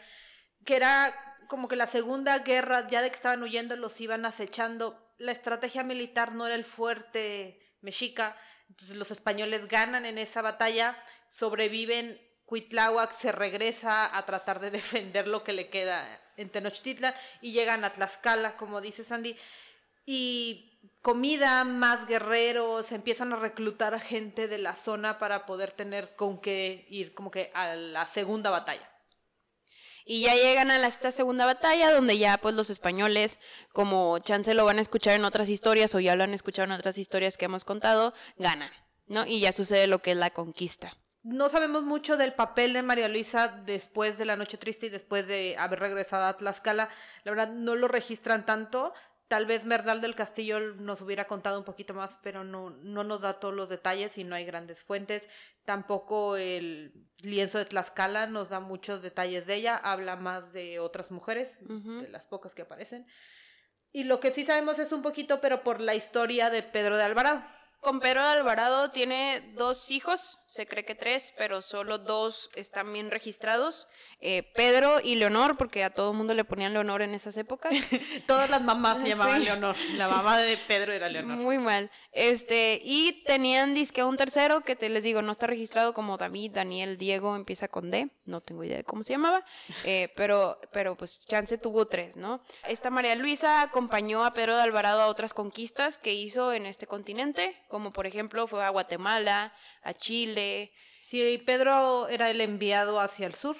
que 0.66 0.76
era 0.76 1.38
como 1.48 1.68
que 1.68 1.76
la 1.76 1.86
segunda 1.86 2.40
guerra, 2.40 2.86
ya 2.88 3.00
de 3.00 3.08
que 3.08 3.16
estaban 3.16 3.42
huyendo, 3.42 3.74
los 3.76 3.98
iban 4.02 4.26
acechando. 4.26 5.02
La 5.16 5.32
estrategia 5.32 5.82
militar 5.82 6.34
no 6.34 6.44
era 6.44 6.56
el 6.56 6.64
fuerte 6.64 7.74
mexica, 7.80 8.36
entonces 8.68 8.96
los 8.96 9.10
españoles 9.10 9.66
ganan 9.66 10.04
en 10.04 10.18
esa 10.18 10.42
batalla, 10.42 11.02
sobreviven 11.30 12.20
Cuitláhuac 12.52 13.14
se 13.14 13.32
regresa 13.32 14.14
a 14.14 14.26
tratar 14.26 14.60
de 14.60 14.70
defender 14.78 15.26
lo 15.26 15.42
que 15.42 15.54
le 15.54 15.70
queda 15.70 16.20
en 16.36 16.50
Tenochtitlan 16.50 17.14
y 17.40 17.52
llegan 17.52 17.82
a 17.82 17.94
Tlaxcala, 17.94 18.58
como 18.58 18.82
dice 18.82 19.04
Sandy, 19.04 19.38
y 20.04 20.78
comida, 21.00 21.64
más 21.64 22.06
guerreros, 22.06 22.92
empiezan 22.92 23.32
a 23.32 23.36
reclutar 23.36 23.94
a 23.94 23.98
gente 23.98 24.48
de 24.48 24.58
la 24.58 24.76
zona 24.76 25.18
para 25.18 25.46
poder 25.46 25.72
tener 25.72 26.14
con 26.14 26.42
qué 26.42 26.84
ir 26.90 27.14
como 27.14 27.30
que 27.30 27.50
a 27.54 27.74
la 27.74 28.04
segunda 28.04 28.50
batalla. 28.50 28.86
Y 30.04 30.20
ya 30.20 30.34
llegan 30.34 30.70
a 30.70 30.86
esta 30.86 31.10
segunda 31.10 31.46
batalla 31.46 31.90
donde 31.90 32.18
ya 32.18 32.36
pues 32.36 32.54
los 32.54 32.68
españoles, 32.68 33.38
como 33.72 34.18
chance 34.18 34.52
lo 34.52 34.66
van 34.66 34.76
a 34.76 34.82
escuchar 34.82 35.14
en 35.14 35.24
otras 35.24 35.48
historias 35.48 35.94
o 35.94 36.00
ya 36.00 36.16
lo 36.16 36.24
han 36.24 36.34
escuchado 36.34 36.66
en 36.66 36.72
otras 36.72 36.98
historias 36.98 37.38
que 37.38 37.46
hemos 37.46 37.64
contado, 37.64 38.12
ganan, 38.36 38.70
¿no? 39.06 39.24
Y 39.26 39.40
ya 39.40 39.52
sucede 39.52 39.86
lo 39.86 40.00
que 40.00 40.10
es 40.10 40.18
la 40.18 40.28
conquista. 40.28 40.98
No 41.22 41.48
sabemos 41.48 41.84
mucho 41.84 42.16
del 42.16 42.32
papel 42.32 42.72
de 42.72 42.82
María 42.82 43.08
Luisa 43.08 43.48
después 43.64 44.18
de 44.18 44.24
la 44.24 44.36
Noche 44.36 44.58
Triste 44.58 44.86
y 44.86 44.90
después 44.90 45.26
de 45.26 45.56
haber 45.56 45.78
regresado 45.78 46.24
a 46.24 46.36
Tlaxcala. 46.36 46.88
La 47.22 47.30
verdad 47.30 47.52
no 47.52 47.76
lo 47.76 47.86
registran 47.86 48.44
tanto. 48.44 48.92
Tal 49.28 49.46
vez 49.46 49.64
Merdal 49.64 50.00
del 50.00 50.16
Castillo 50.16 50.58
nos 50.60 51.00
hubiera 51.00 51.26
contado 51.26 51.58
un 51.58 51.64
poquito 51.64 51.94
más, 51.94 52.18
pero 52.22 52.42
no, 52.42 52.70
no 52.70 53.04
nos 53.04 53.22
da 53.22 53.40
todos 53.40 53.54
los 53.54 53.68
detalles 53.68 54.18
y 54.18 54.24
no 54.24 54.34
hay 54.34 54.44
grandes 54.44 54.82
fuentes. 54.82 55.28
Tampoco 55.64 56.36
el 56.36 56.92
lienzo 57.22 57.58
de 57.58 57.66
Tlaxcala 57.66 58.26
nos 58.26 58.48
da 58.48 58.58
muchos 58.58 59.00
detalles 59.00 59.46
de 59.46 59.54
ella. 59.54 59.76
Habla 59.76 60.16
más 60.16 60.52
de 60.52 60.80
otras 60.80 61.12
mujeres, 61.12 61.56
de 61.60 62.08
las 62.08 62.24
pocas 62.24 62.54
que 62.54 62.62
aparecen. 62.62 63.06
Y 63.92 64.04
lo 64.04 64.20
que 64.20 64.32
sí 64.32 64.44
sabemos 64.44 64.78
es 64.80 64.90
un 64.90 65.02
poquito, 65.02 65.40
pero 65.40 65.62
por 65.62 65.80
la 65.80 65.94
historia 65.94 66.50
de 66.50 66.64
Pedro 66.64 66.96
de 66.96 67.04
Alvarado. 67.04 67.42
Con 67.80 68.00
Pedro 68.00 68.22
de 68.22 68.28
Alvarado 68.28 68.90
tiene 68.90 69.52
dos 69.56 69.90
hijos, 69.90 70.38
se 70.52 70.66
cree 70.66 70.84
que 70.84 70.94
tres, 70.94 71.32
pero 71.38 71.62
solo 71.62 71.96
dos 71.96 72.50
están 72.56 72.92
bien 72.92 73.10
registrados. 73.10 73.88
Eh, 74.20 74.52
Pedro 74.54 75.00
y 75.02 75.14
Leonor, 75.14 75.56
porque 75.56 75.82
a 75.82 75.88
todo 75.88 76.10
el 76.10 76.16
mundo 76.18 76.34
le 76.34 76.44
ponían 76.44 76.74
Leonor 76.74 77.00
en 77.00 77.14
esas 77.14 77.38
épocas. 77.38 77.72
Todas 78.26 78.50
las 78.50 78.62
mamás 78.62 79.00
se 79.00 79.08
llamaban 79.08 79.42
Leonor. 79.42 79.74
La 79.94 80.08
mamá 80.08 80.38
de 80.38 80.58
Pedro 80.58 80.92
era 80.92 81.08
Leonor. 81.08 81.38
Muy 81.38 81.56
mal. 81.56 81.90
Este, 82.12 82.82
y 82.84 83.24
tenían 83.24 83.72
disque 83.72 84.04
un 84.04 84.18
tercero 84.18 84.60
que 84.60 84.76
te 84.76 84.90
les 84.90 85.02
digo, 85.02 85.22
no 85.22 85.32
está 85.32 85.46
registrado 85.46 85.94
como 85.94 86.18
David, 86.18 86.52
Daniel, 86.52 86.98
Diego, 86.98 87.34
empieza 87.34 87.68
con 87.68 87.90
D, 87.90 88.10
no 88.26 88.42
tengo 88.42 88.62
idea 88.64 88.76
de 88.76 88.84
cómo 88.84 89.02
se 89.02 89.14
llamaba, 89.14 89.46
eh, 89.86 90.12
pero, 90.14 90.60
pero 90.70 90.94
pues 90.94 91.26
Chance 91.26 91.56
tuvo 91.56 91.86
tres, 91.86 92.18
¿no? 92.18 92.42
Esta 92.68 92.90
María 92.90 93.14
Luisa 93.14 93.62
acompañó 93.62 94.26
a 94.26 94.34
Pedro 94.34 94.56
de 94.56 94.62
Alvarado 94.62 95.00
a 95.00 95.06
otras 95.06 95.32
conquistas 95.32 95.96
que 95.96 96.12
hizo 96.12 96.52
en 96.52 96.66
este 96.66 96.86
continente, 96.86 97.56
como 97.68 97.94
por 97.94 98.06
ejemplo 98.06 98.46
fue 98.46 98.62
a 98.62 98.68
Guatemala, 98.68 99.54
a 99.82 99.94
Chile. 99.94 100.41
Sí, 101.00 101.42
Pedro 101.44 102.08
era 102.08 102.30
el 102.30 102.40
enviado 102.40 103.00
hacia 103.00 103.26
el 103.26 103.34
sur 103.34 103.56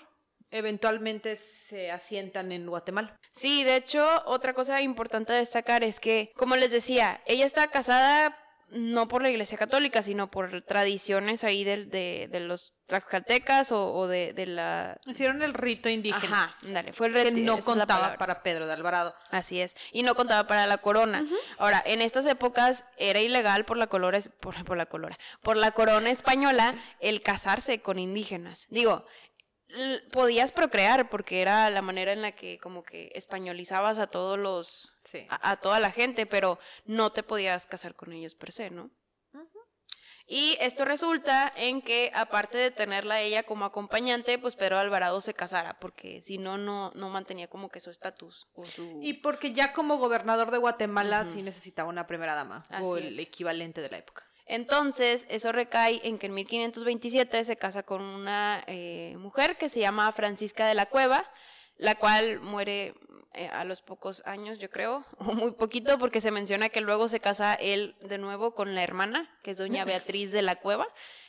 eventualmente 0.52 1.36
se 1.36 1.90
asientan 1.90 2.52
en 2.52 2.66
Guatemala. 2.66 3.18
Sí, 3.32 3.64
de 3.64 3.76
hecho, 3.76 4.06
otra 4.26 4.52
cosa 4.54 4.80
importante 4.82 5.32
a 5.32 5.36
destacar 5.36 5.82
es 5.82 5.98
que, 5.98 6.30
como 6.36 6.54
les 6.54 6.70
decía, 6.70 7.22
ella 7.26 7.46
está 7.46 7.66
casada 7.68 8.38
no 8.72 9.08
por 9.08 9.22
la 9.22 9.30
Iglesia 9.30 9.58
Católica, 9.58 10.02
sino 10.02 10.30
por 10.30 10.62
tradiciones 10.62 11.44
ahí 11.44 11.64
de, 11.64 11.84
de, 11.86 12.28
de 12.30 12.40
los 12.40 12.72
tlaxcaltecas 12.86 13.72
o, 13.72 13.94
o 13.94 14.06
de, 14.06 14.32
de, 14.32 14.46
la... 14.46 14.98
Hicieron 15.06 15.42
el 15.42 15.54
rito 15.54 15.88
indígena. 15.88 16.44
Ajá, 16.44 16.56
dale, 16.62 16.92
fue 16.92 17.06
el 17.06 17.14
rito. 17.14 17.34
Que 17.34 17.40
no 17.40 17.58
contaba 17.58 18.16
para 18.18 18.42
Pedro 18.42 18.66
de 18.66 18.72
Alvarado. 18.72 19.14
Así 19.30 19.60
es, 19.60 19.76
y 19.92 20.02
no 20.02 20.14
contaba 20.14 20.46
para 20.46 20.66
la 20.66 20.78
corona. 20.78 21.24
Ahora, 21.58 21.82
en 21.86 22.02
estas 22.02 22.26
épocas 22.26 22.84
era 22.96 23.20
ilegal 23.20 23.64
por 23.64 23.76
la, 23.76 23.86
colora, 23.86 24.18
por, 24.40 24.62
por 24.64 24.76
la 24.76 24.86
colora, 24.86 25.18
por 25.42 25.56
la 25.56 25.70
corona 25.70 26.10
española 26.10 26.74
el 27.00 27.22
casarse 27.22 27.80
con 27.80 27.98
indígenas. 27.98 28.66
Digo, 28.68 29.06
podías 30.10 30.52
procrear 30.52 31.08
porque 31.08 31.40
era 31.40 31.68
la 31.70 31.82
manera 31.82 32.12
en 32.12 32.22
la 32.22 32.32
que 32.32 32.58
como 32.58 32.82
que 32.82 33.10
españolizabas 33.14 33.98
a 33.98 34.06
todos 34.06 34.38
los 34.38 34.98
a, 35.28 35.56
toda 35.56 35.80
la 35.80 35.90
gente 35.90 36.26
pero 36.26 36.58
no 36.84 37.12
te 37.12 37.22
podías 37.22 37.66
casar 37.66 37.94
con 37.94 38.12
ellos 38.12 38.34
per 38.34 38.52
se 38.52 38.70
no 38.70 38.90
y 40.24 40.56
esto 40.60 40.84
resulta 40.84 41.52
en 41.56 41.82
que 41.82 42.12
aparte 42.14 42.56
de 42.56 42.70
tenerla 42.70 43.20
ella 43.20 43.42
como 43.42 43.64
acompañante 43.64 44.38
pues 44.38 44.54
Pedro 44.54 44.78
Alvarado 44.78 45.20
se 45.20 45.34
casara 45.34 45.78
porque 45.80 46.22
si 46.22 46.38
no 46.38 46.58
no 46.58 46.92
no 46.94 47.08
mantenía 47.08 47.48
como 47.48 47.68
que 47.68 47.80
su 47.80 47.90
estatus 47.90 48.46
su... 48.74 49.00
y 49.02 49.14
porque 49.14 49.52
ya 49.52 49.72
como 49.72 49.98
gobernador 49.98 50.50
de 50.50 50.58
Guatemala 50.58 51.24
sí 51.26 51.42
necesitaba 51.42 51.88
una 51.88 52.06
primera 52.06 52.34
dama 52.34 52.64
o 52.82 52.96
el 52.96 53.18
equivalente 53.18 53.80
de 53.80 53.90
la 53.90 53.98
época 53.98 54.24
entonces, 54.46 55.24
eso 55.28 55.52
recae 55.52 56.00
en 56.04 56.18
que 56.18 56.26
en 56.26 56.34
1527 56.34 57.44
se 57.44 57.56
casa 57.56 57.82
con 57.82 58.02
una 58.02 58.64
eh, 58.66 59.14
mujer 59.18 59.56
que 59.56 59.68
se 59.68 59.80
llama 59.80 60.12
Francisca 60.12 60.66
de 60.66 60.74
la 60.74 60.86
Cueva, 60.86 61.30
la 61.76 61.94
cual 61.94 62.40
muere 62.40 62.94
eh, 63.34 63.48
a 63.48 63.64
los 63.64 63.80
pocos 63.80 64.22
años, 64.26 64.58
yo 64.58 64.70
creo, 64.70 65.04
o 65.18 65.32
muy 65.32 65.52
poquito, 65.52 65.98
porque 65.98 66.20
se 66.20 66.30
menciona 66.30 66.68
que 66.68 66.80
luego 66.80 67.08
se 67.08 67.20
casa 67.20 67.54
él 67.54 67.96
de 68.00 68.18
nuevo 68.18 68.54
con 68.54 68.74
la 68.74 68.82
hermana, 68.82 69.30
que 69.42 69.52
es 69.52 69.58
doña 69.58 69.84
Beatriz 69.84 70.32
de 70.32 70.42
la 70.42 70.56
Cueva, 70.56 70.86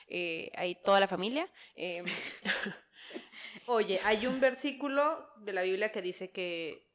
eh, 0.07 0.51
ahí 0.55 0.75
toda 0.75 0.99
la 0.99 1.07
familia. 1.07 1.47
Em, 1.75 2.05
Oye, 3.67 4.01
hay 4.03 4.27
un 4.27 4.39
versículo 4.39 5.29
de 5.37 5.53
la 5.53 5.61
Biblia 5.61 5.91
que 5.91 6.01
dice 6.01 6.31
que 6.31 6.89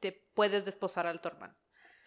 te 0.00 0.12
puedes 0.12 0.64
desposar 0.64 1.06
al 1.06 1.20
tu 1.20 1.28
hermano. 1.28 1.54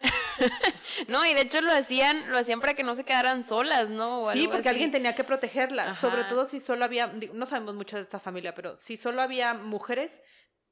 no, 1.08 1.24
y 1.26 1.34
de 1.34 1.42
hecho 1.42 1.60
lo 1.60 1.72
hacían, 1.72 2.30
lo 2.30 2.38
hacían 2.38 2.60
para 2.60 2.74
que 2.74 2.84
no 2.84 2.94
se 2.94 3.04
quedaran 3.04 3.44
solas, 3.44 3.90
¿no? 3.90 4.30
sí, 4.32 4.48
porque 4.48 4.68
alguien 4.68 4.92
tenía 4.92 5.14
que 5.14 5.24
protegerlas, 5.24 5.98
sobre 5.98 6.24
todo 6.24 6.46
si 6.46 6.60
solo 6.60 6.84
había, 6.84 7.12
no 7.32 7.46
sabemos 7.46 7.74
mucho 7.74 7.96
de 7.96 8.02
esta 8.02 8.20
familia, 8.20 8.54
pero 8.54 8.76
si 8.76 8.96
solo 8.96 9.22
había 9.22 9.54
mujeres, 9.54 10.20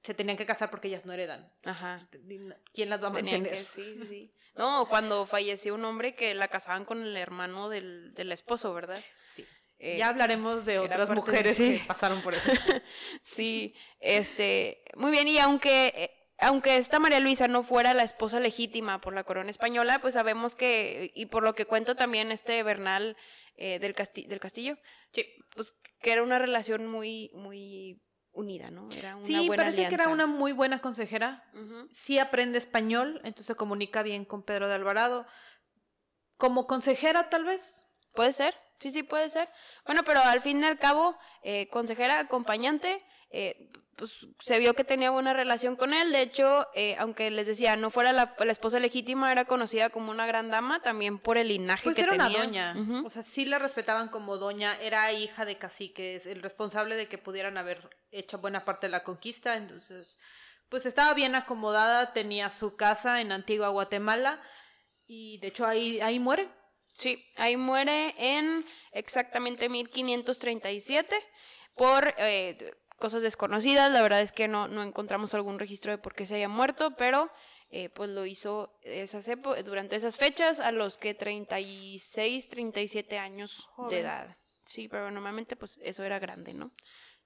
se 0.03 0.15
tenían 0.15 0.37
que 0.37 0.47
casar 0.47 0.71
porque 0.71 0.89
ellas 0.89 1.05
no 1.05 1.13
heredan. 1.13 1.53
Ajá. 1.65 2.09
¿Quién 2.73 2.91
las 2.91 3.03
va 3.03 3.09
a 3.09 3.11
mantener? 3.11 3.67
sí, 3.67 3.99
sí. 4.09 4.33
No, 4.57 4.87
cuando 4.89 5.27
falleció 5.27 5.75
un 5.75 5.85
hombre 5.85 6.15
que 6.15 6.35
la 6.35 6.49
casaban 6.49 6.87
con 6.87 7.03
el 7.03 7.15
hermano 7.19 7.69
del, 7.69 8.15
del 8.15 8.33
esposo, 8.33 8.73
¿verdad? 8.73 8.99
Sí. 9.35 9.45
Eh, 9.79 9.99
ya 9.99 10.09
hablaremos 10.09 10.65
de 10.65 10.79
otras 10.79 11.11
mujeres 11.11 11.59
que 11.59 11.85
pasaron 11.87 12.23
por 12.23 12.35
eso. 12.35 12.51
sí, 13.23 13.75
este, 14.01 14.83
muy 14.95 15.11
bien, 15.11 15.29
y 15.29 15.39
aunque 15.39 15.93
eh, 15.95 16.16
aunque 16.39 16.77
esta 16.77 16.99
María 16.99 17.21
Luisa 17.21 17.49
no 17.49 17.63
fuera 17.63 17.95
la 17.95 18.03
esposa 18.03 18.41
legítima 18.41 19.01
por 19.01 19.15
la 19.15 19.25
corona 19.25 19.51
española, 19.51 20.01
pues 20.01 20.15
sabemos 20.15 20.55
que, 20.55 21.11
y 21.15 21.27
por 21.27 21.43
lo 21.43 21.55
que 21.55 21.67
cuenta 21.67 21.95
también 21.95 22.31
este 22.31 22.63
Bernal 22.63 23.17
eh, 23.57 23.79
del, 23.79 23.95
del 24.29 24.41
Castillo, 24.41 24.77
pues 25.55 25.77
que 26.01 26.13
era 26.13 26.23
una 26.23 26.39
relación 26.39 26.87
muy, 26.87 27.31
muy 27.35 28.03
unida, 28.33 28.71
¿no? 28.71 28.89
Era 28.95 29.17
una 29.17 29.27
sí, 29.27 29.49
parece 29.49 29.89
que 29.89 29.95
era 29.95 30.09
una 30.09 30.27
muy 30.27 30.53
buena 30.53 30.79
consejera. 30.79 31.43
Sí 31.93 32.19
aprende 32.19 32.59
español, 32.59 33.21
entonces 33.25 33.47
se 33.47 33.55
comunica 33.55 34.03
bien 34.03 34.25
con 34.25 34.43
Pedro 34.43 34.69
de 34.69 34.75
Alvarado. 34.75 35.27
Como 36.37 36.67
consejera, 36.67 37.31
tal 37.31 37.45
vez. 37.45 37.83
Puede 38.15 38.33
ser, 38.33 38.55
sí, 38.77 38.91
sí, 38.91 39.03
puede 39.03 39.29
ser. 39.29 39.49
Bueno, 39.85 40.03
pero 40.05 40.21
al 40.21 40.41
fin 40.41 40.61
y 40.61 40.65
al 40.65 40.79
cabo, 40.79 41.17
eh, 41.43 41.69
consejera, 41.69 42.19
acompañante, 42.19 43.05
eh, 43.31 43.71
pues 43.97 44.27
se 44.41 44.59
vio 44.59 44.75
que 44.75 44.85
tenía 44.85 45.11
buena 45.11 45.33
relación 45.33 45.75
con 45.75 45.95
él. 45.95 46.13
De 46.13 46.21
hecho, 46.21 46.67
eh, 46.75 46.97
aunque 46.99 47.31
les 47.31 47.47
decía, 47.47 47.77
no 47.77 47.91
fuera 47.91 48.13
la, 48.13 48.35
esposa 48.51 48.79
legítima, 48.79 49.33
era 49.33 49.47
conocida 49.47 49.89
como 49.89 50.11
una 50.11 50.27
gran 50.27 50.51
dama 50.51 50.83
también 50.83 51.19
por 51.19 51.39
el 51.39 51.49
linaje 51.49 51.85
pues 51.85 51.97
que 51.97 52.03
era 52.03 52.13
tenía. 52.13 52.27
una 52.27 52.39
doña. 52.39 52.75
O 53.05 53.11
sea, 53.11 53.23
sí 53.23 53.47
la 53.47 53.59
respetaban 53.59 54.09
como 54.09 54.37
doña. 54.37 54.79
Era 54.81 55.11
hija 55.13 55.47
de 55.47 55.57
caciques, 55.57 56.27
el 56.27 56.43
responsable 56.43 56.95
de 56.95 57.09
que 57.09 57.17
pudieran 57.17 57.57
haber 57.57 57.89
hecho 58.11 58.39
buena 58.39 58.65
parte 58.67 58.87
de 58.87 58.91
la 58.91 59.03
conquista. 59.03 59.57
Entonces, 59.57 60.19
pues 60.69 60.85
estaba 60.85 61.15
bien 61.15 61.35
acomodada, 61.35 62.13
tenía 62.13 62.51
su 62.51 62.77
casa 62.77 63.23
en 63.23 63.33
Antigua 63.33 63.69
Guatemala 63.69 64.43
y 65.09 65.39
de 65.39 65.49
hecho 65.49 65.67
ahí, 65.67 66.01
ahí 66.03 66.19
muere. 66.19 66.51
Sí, 66.99 67.25
ahí 67.37 67.57
muere 67.57 68.15
en 68.19 68.65
exactamente 68.93 69.69
1537 69.71 71.17
por... 71.75 72.15
Eh, 72.19 72.75
cosas 72.97 73.23
desconocidas. 73.23 73.91
La 73.91 74.03
verdad 74.03 74.21
es 74.21 74.33
que 74.33 74.49
no, 74.49 74.69
no 74.69 74.83
encontramos 74.83 75.35
algún 75.35 75.59
registro 75.59 75.91
de 75.93 75.99
por 75.99 76.15
qué 76.15 76.27
se 76.27 76.37
haya 76.37 76.49
muerto, 76.49 76.93
pero 76.97 77.31
eh, 77.71 77.89
pues 77.91 78.11
lo 78.11 78.27
hizo 78.27 78.79
esas 78.83 79.29
durante 79.65 79.97
esas 79.97 80.17
fechas 80.17 80.61
a 80.61 80.73
los 80.73 80.99
que 80.99 81.15
36, 81.15 82.49
37 82.49 83.19
años 83.19 83.69
de 83.91 84.01
edad. 84.01 84.37
Sí, 84.65 84.89
pero 84.89 85.11
normalmente 85.11 85.57
pues 85.57 85.79
eso 85.83 86.03
era 86.05 86.19
grande, 86.19 86.53
¿no? 86.53 86.73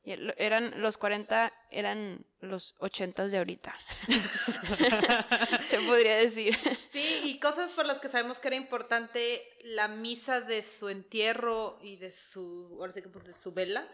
eran 0.02 0.80
los 0.80 0.96
40, 0.96 1.52
eran 1.70 2.24
los 2.40 2.74
80 2.78 3.28
de 3.28 3.38
ahorita. 3.38 3.76
Se 5.68 5.78
podría 5.80 6.16
decir. 6.16 6.56
Sí, 6.90 7.20
y 7.24 7.38
cosas 7.38 7.70
por 7.72 7.86
las 7.86 8.00
que 8.00 8.08
sabemos 8.08 8.38
que 8.38 8.48
era 8.48 8.56
importante 8.56 9.42
la 9.62 9.88
misa 9.88 10.40
de 10.40 10.62
su 10.62 10.88
entierro 10.88 11.78
y 11.82 11.96
de 11.96 12.12
su, 12.12 12.78
ahora 12.80 12.92
sí 12.92 13.02
que 13.02 13.08
de 13.08 13.38
su 13.38 13.52
vela 13.52 13.86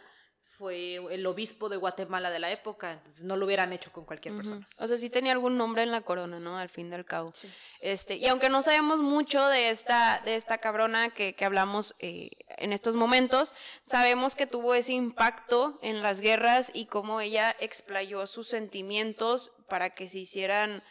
fue 0.58 0.96
el 0.96 1.26
obispo 1.26 1.68
de 1.68 1.76
Guatemala 1.76 2.30
de 2.30 2.38
la 2.38 2.50
época, 2.50 2.92
entonces 2.92 3.24
no 3.24 3.36
lo 3.36 3.46
hubieran 3.46 3.72
hecho 3.72 3.92
con 3.92 4.04
cualquier 4.04 4.36
persona. 4.36 4.66
O 4.78 4.86
sea, 4.86 4.96
sí 4.96 5.10
tenía 5.10 5.32
algún 5.32 5.56
nombre 5.56 5.82
en 5.82 5.90
la 5.90 6.00
corona, 6.00 6.40
¿no? 6.40 6.56
Al 6.58 6.68
fin 6.68 6.90
y 6.90 6.94
al 6.94 7.04
cabo. 7.04 7.32
Este, 7.80 8.16
y 8.16 8.26
aunque 8.26 8.48
no 8.48 8.62
sabemos 8.62 9.00
mucho 9.00 9.46
de 9.48 9.70
esta, 9.70 10.22
de 10.24 10.36
esta 10.36 10.58
cabrona 10.58 11.10
que, 11.10 11.34
que 11.34 11.44
hablamos 11.44 11.94
eh, 11.98 12.30
en 12.56 12.72
estos 12.72 12.94
momentos, 12.94 13.54
sabemos 13.82 14.34
que 14.34 14.46
tuvo 14.46 14.74
ese 14.74 14.92
impacto 14.92 15.78
en 15.82 16.02
las 16.02 16.20
guerras 16.20 16.70
y 16.72 16.86
cómo 16.86 17.20
ella 17.20 17.54
explayó 17.60 18.26
sus 18.26 18.48
sentimientos 18.48 19.52
para 19.68 19.90
que 19.90 20.08
se 20.08 20.20
hicieran 20.20 20.82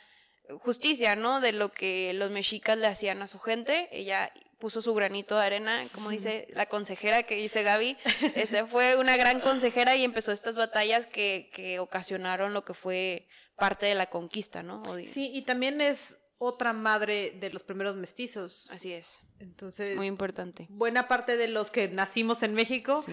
justicia, 0.60 1.16
¿no? 1.16 1.42
De 1.42 1.52
lo 1.52 1.70
que 1.70 2.14
los 2.14 2.32
mexicas 2.32 2.78
le 2.78 2.88
hacían 2.88 3.22
a 3.22 3.28
su 3.28 3.40
gente. 3.40 3.90
Ella 3.92 4.32
puso 4.60 4.82
su 4.82 4.94
granito 4.94 5.36
de 5.36 5.46
arena, 5.46 5.84
como 5.94 6.10
dice 6.10 6.48
la 6.52 6.68
consejera 6.68 7.24
que 7.24 7.36
dice 7.36 7.64
Gaby, 7.64 7.98
esa 8.36 8.68
fue 8.68 8.96
una 8.96 9.18
gran 9.18 9.40
consejera 9.40 9.96
y 9.96 10.04
empezó 10.04 10.32
estas 10.32 10.56
batallas 10.56 11.08
que, 11.08 11.50
que 11.54 11.80
ocasionaron 11.80 12.54
lo 12.54 12.66
que 12.66 12.74
fue 12.74 13.28
parte 13.56 13.86
de 13.86 13.96
la 13.96 14.08
conquista, 14.08 14.64
¿no? 14.64 14.84
Sí, 15.12 15.32
y 15.34 15.44
también 15.44 15.82
es 15.82 16.18
otra 16.38 16.74
madre 16.74 17.32
de 17.40 17.50
los 17.50 17.64
primeros 17.64 17.96
mestizos. 17.96 18.68
Así 18.70 18.94
es. 18.94 19.20
Entonces, 19.40 19.96
muy 19.96 20.08
importante. 20.08 20.68
Buena 20.70 21.08
parte 21.08 21.38
de 21.38 21.48
los 21.48 21.72
que 21.72 21.88
nacimos 21.88 22.44
en 22.44 22.54
México, 22.54 23.04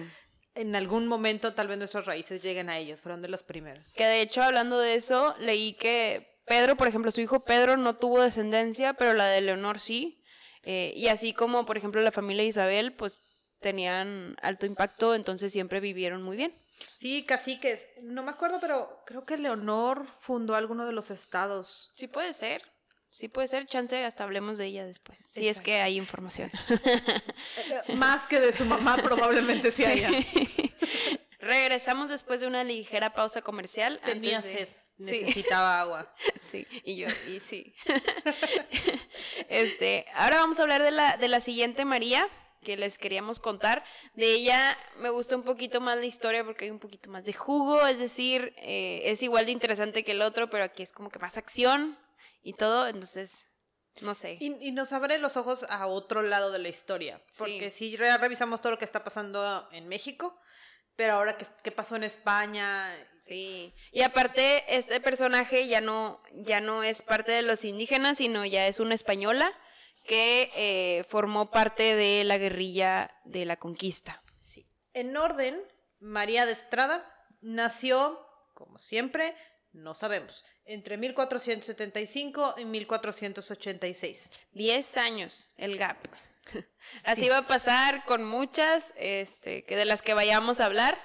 en 0.55 0.75
algún 0.75 1.07
momento 1.07 1.53
tal 1.53 1.67
vez 1.67 1.77
nuestras 1.77 2.05
raíces 2.05 2.41
lleguen 2.41 2.69
a 2.69 2.77
ellos, 2.77 2.99
fueron 2.99 3.21
de 3.21 3.29
los 3.29 3.43
primeros. 3.43 3.91
Que 3.93 4.05
de 4.05 4.21
hecho, 4.21 4.41
hablando 4.41 4.79
de 4.79 4.95
eso, 4.95 5.35
leí 5.39 5.73
que 5.73 6.39
Pedro, 6.45 6.75
por 6.75 6.87
ejemplo, 6.87 7.11
su 7.11 7.21
hijo 7.21 7.43
Pedro 7.43 7.77
no 7.77 7.95
tuvo 7.95 8.21
descendencia, 8.21 8.93
pero 8.93 9.13
la 9.13 9.27
de 9.27 9.41
Leonor 9.41 9.79
sí. 9.79 10.21
Eh, 10.63 10.93
y 10.95 11.07
así 11.07 11.33
como, 11.33 11.65
por 11.65 11.77
ejemplo, 11.77 12.01
la 12.01 12.11
familia 12.11 12.43
Isabel, 12.43 12.93
pues 12.93 13.33
tenían 13.59 14.35
alto 14.41 14.65
impacto, 14.65 15.15
entonces 15.15 15.51
siempre 15.51 15.79
vivieron 15.79 16.21
muy 16.21 16.37
bien. 16.37 16.53
Sí, 16.99 17.23
caciques. 17.25 17.85
No 18.01 18.23
me 18.23 18.31
acuerdo, 18.31 18.59
pero 18.59 19.03
creo 19.05 19.25
que 19.25 19.37
Leonor 19.37 20.05
fundó 20.19 20.55
alguno 20.55 20.85
de 20.85 20.93
los 20.93 21.09
estados. 21.11 21.91
Sí 21.95 22.07
puede 22.07 22.33
ser. 22.33 22.61
Sí 23.11 23.27
puede 23.27 23.47
ser, 23.47 23.67
chance, 23.67 24.03
hasta 24.03 24.23
hablemos 24.23 24.57
de 24.57 24.65
ella 24.65 24.85
después. 24.85 25.23
Si 25.29 25.47
es 25.47 25.61
que 25.61 25.81
hay 25.81 25.97
información. 25.97 26.51
Eh, 27.87 27.95
más 27.95 28.27
que 28.27 28.39
de 28.39 28.51
su 28.51 28.65
mamá, 28.65 28.97
probablemente 29.03 29.71
sí, 29.71 29.85
haya. 29.85 30.09
Regresamos 31.39 32.09
después 32.09 32.41
de 32.41 32.47
una 32.47 32.63
ligera 32.63 33.13
pausa 33.13 33.41
comercial. 33.41 34.01
Tenía 34.03 34.41
sed. 34.41 34.67
Necesitaba 34.97 35.81
agua. 35.81 36.13
Sí, 36.41 36.67
y 36.83 36.97
yo, 36.97 37.07
y 37.27 37.39
sí. 37.39 37.73
este, 39.49 40.05
ahora 40.13 40.37
vamos 40.37 40.59
a 40.59 40.63
hablar 40.63 40.83
de 40.83 40.91
la, 40.91 41.15
de 41.15 41.27
la 41.29 41.39
siguiente 41.39 41.85
María 41.85 42.29
que 42.63 42.77
les 42.77 42.97
queríamos 42.97 43.39
contar. 43.39 43.83
De 44.15 44.33
ella 44.33 44.77
me 44.97 45.09
gusta 45.09 45.35
un 45.35 45.43
poquito 45.43 45.81
más 45.81 45.97
la 45.97 46.05
historia 46.05 46.43
porque 46.43 46.65
hay 46.65 46.71
un 46.71 46.79
poquito 46.79 47.11
más 47.11 47.25
de 47.25 47.33
jugo, 47.33 47.85
es 47.85 47.99
decir, 47.99 48.53
eh, 48.57 49.03
es 49.05 49.21
igual 49.21 49.45
de 49.45 49.51
interesante 49.51 50.03
que 50.03 50.11
el 50.11 50.21
otro, 50.21 50.49
pero 50.49 50.63
aquí 50.63 50.81
es 50.81 50.91
como 50.91 51.09
que 51.09 51.19
más 51.19 51.37
acción 51.37 51.97
y 52.41 52.53
todo, 52.53 52.87
entonces, 52.87 53.45
no 54.01 54.15
sé. 54.15 54.37
Y, 54.39 54.71
nos 54.71 54.91
abre 54.91 55.19
los 55.19 55.37
ojos 55.37 55.65
a 55.69 55.87
otro 55.87 56.21
lado 56.21 56.51
de 56.51 56.59
la 56.59 56.69
historia, 56.69 57.21
porque 57.37 57.69
si 57.69 57.95
revisamos 57.95 58.61
todo 58.61 58.71
lo 58.71 58.77
que 58.79 58.85
está 58.85 59.03
pasando 59.03 59.67
en 59.71 59.87
México, 59.87 60.37
pero 60.95 61.13
ahora 61.13 61.37
¿qué, 61.37 61.71
pasó 61.71 61.95
en 61.95 62.03
España. 62.03 62.95
Sí. 63.17 63.73
Y 63.91 64.01
aparte, 64.01 64.63
este 64.67 64.99
personaje 65.01 65.67
ya 65.67 65.81
no, 65.81 66.21
ya 66.33 66.61
no 66.61 66.83
es 66.83 67.01
parte 67.01 67.31
de 67.31 67.41
los 67.41 67.65
indígenas, 67.65 68.17
sino 68.17 68.45
ya 68.45 68.67
es 68.67 68.79
una 68.79 68.95
española 68.95 69.51
que 70.05 70.51
eh, 70.55 71.05
formó 71.09 71.49
parte 71.49 71.95
de 71.95 72.23
la 72.23 72.37
guerrilla 72.37 73.11
de 73.23 73.45
la 73.45 73.57
conquista. 73.57 74.21
Sí. 74.37 74.67
En 74.93 75.15
orden, 75.17 75.61
María 75.99 76.45
de 76.45 76.51
Estrada 76.51 77.09
nació, 77.41 78.19
como 78.53 78.77
siempre, 78.77 79.35
no 79.71 79.95
sabemos, 79.95 80.43
entre 80.65 80.97
1475 80.97 82.55
y 82.57 82.65
1486. 82.65 84.31
Diez 84.51 84.97
años, 84.97 85.49
el 85.57 85.77
gap. 85.77 85.97
Así 87.03 87.29
va 87.29 87.39
a 87.39 87.47
pasar 87.47 88.05
con 88.05 88.23
muchas, 88.23 88.93
este, 88.97 89.63
que 89.63 89.75
de 89.75 89.85
las 89.85 90.01
que 90.01 90.13
vayamos 90.13 90.59
a 90.59 90.65
hablar, 90.65 90.99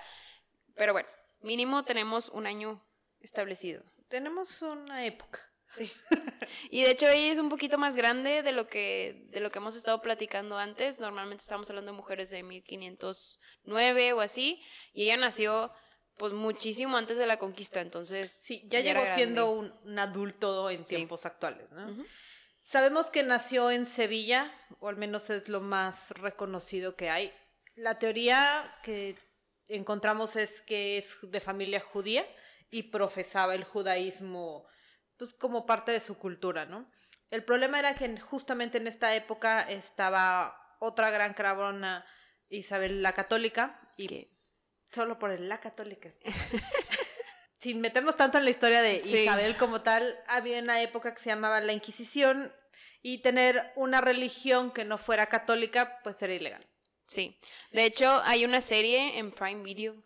pero 0.76 0.92
bueno, 0.92 1.08
mínimo 1.40 1.84
tenemos 1.84 2.28
un 2.28 2.46
año 2.46 2.80
establecido. 3.20 3.82
Tenemos 4.08 4.62
una 4.62 5.04
época. 5.04 5.40
Sí. 5.70 5.92
y 6.70 6.82
de 6.82 6.90
hecho 6.90 7.08
ella 7.08 7.32
es 7.32 7.38
un 7.38 7.50
poquito 7.50 7.76
más 7.76 7.94
grande 7.94 8.42
de 8.42 8.52
lo 8.52 8.68
que 8.68 9.26
de 9.28 9.40
lo 9.40 9.50
que 9.50 9.58
hemos 9.58 9.76
estado 9.76 10.00
platicando 10.00 10.56
antes. 10.56 10.98
Normalmente 10.98 11.42
estamos 11.42 11.68
hablando 11.68 11.92
de 11.92 11.96
mujeres 11.96 12.30
de 12.30 12.42
1509 12.42 14.12
o 14.14 14.20
así, 14.20 14.62
y 14.94 15.04
ella 15.04 15.18
nació 15.18 15.70
pues 16.16 16.32
muchísimo 16.32 16.96
antes 16.96 17.16
de 17.16 17.26
la 17.26 17.38
conquista, 17.38 17.80
entonces 17.80 18.42
sí, 18.44 18.62
ya, 18.66 18.80
llegó 18.80 19.02
siendo 19.14 19.50
un, 19.50 19.98
adulto 19.98 20.68
en 20.68 20.84
tiempos 20.84 21.24
actuales, 21.24 21.70
¿no? 21.70 22.04
Sabemos 22.68 23.08
que 23.08 23.22
nació 23.22 23.70
en 23.70 23.86
Sevilla, 23.86 24.52
o 24.78 24.90
al 24.90 24.98
menos 24.98 25.30
es 25.30 25.48
lo 25.48 25.62
más 25.62 26.10
reconocido 26.10 26.96
que 26.96 27.08
hay. 27.08 27.32
La 27.76 27.98
teoría 27.98 28.76
que 28.82 29.16
encontramos 29.68 30.36
es 30.36 30.60
que 30.60 30.98
es 30.98 31.16
de 31.22 31.40
familia 31.40 31.80
judía 31.80 32.26
y 32.70 32.82
profesaba 32.90 33.54
el 33.54 33.64
judaísmo 33.64 34.66
pues 35.16 35.32
como 35.32 35.64
parte 35.64 35.92
de 35.92 36.00
su 36.00 36.18
cultura, 36.18 36.66
¿no? 36.66 36.90
El 37.30 37.42
problema 37.42 37.78
era 37.78 37.94
que 37.94 38.20
justamente 38.20 38.76
en 38.76 38.86
esta 38.86 39.14
época 39.14 39.62
estaba 39.62 40.76
otra 40.78 41.08
gran 41.08 41.32
cabrona, 41.32 42.04
Isabel 42.50 43.02
la 43.02 43.14
Católica, 43.14 43.80
y 43.96 44.28
solo 44.92 45.18
por 45.18 45.30
el 45.30 45.48
la 45.48 45.58
Católica. 45.58 46.10
sin 47.60 47.80
meternos 47.80 48.16
tanto 48.16 48.38
en 48.38 48.44
la 48.44 48.50
historia 48.50 48.82
de 48.82 48.96
Isabel 48.96 49.56
como 49.56 49.82
tal, 49.82 50.18
había 50.26 50.60
una 50.60 50.80
época 50.82 51.14
que 51.14 51.22
se 51.22 51.30
llamaba 51.30 51.60
la 51.60 51.72
Inquisición 51.72 52.52
y 53.02 53.18
tener 53.18 53.72
una 53.76 54.00
religión 54.00 54.70
que 54.70 54.84
no 54.84 54.98
fuera 54.98 55.26
católica 55.26 56.00
pues 56.02 56.20
era 56.22 56.34
ilegal. 56.34 56.66
Sí, 57.06 57.38
de 57.72 57.84
hecho 57.84 58.22
hay 58.24 58.44
una 58.44 58.60
serie 58.60 59.18
en 59.18 59.30
Prime 59.30 59.62
Video, 59.62 59.96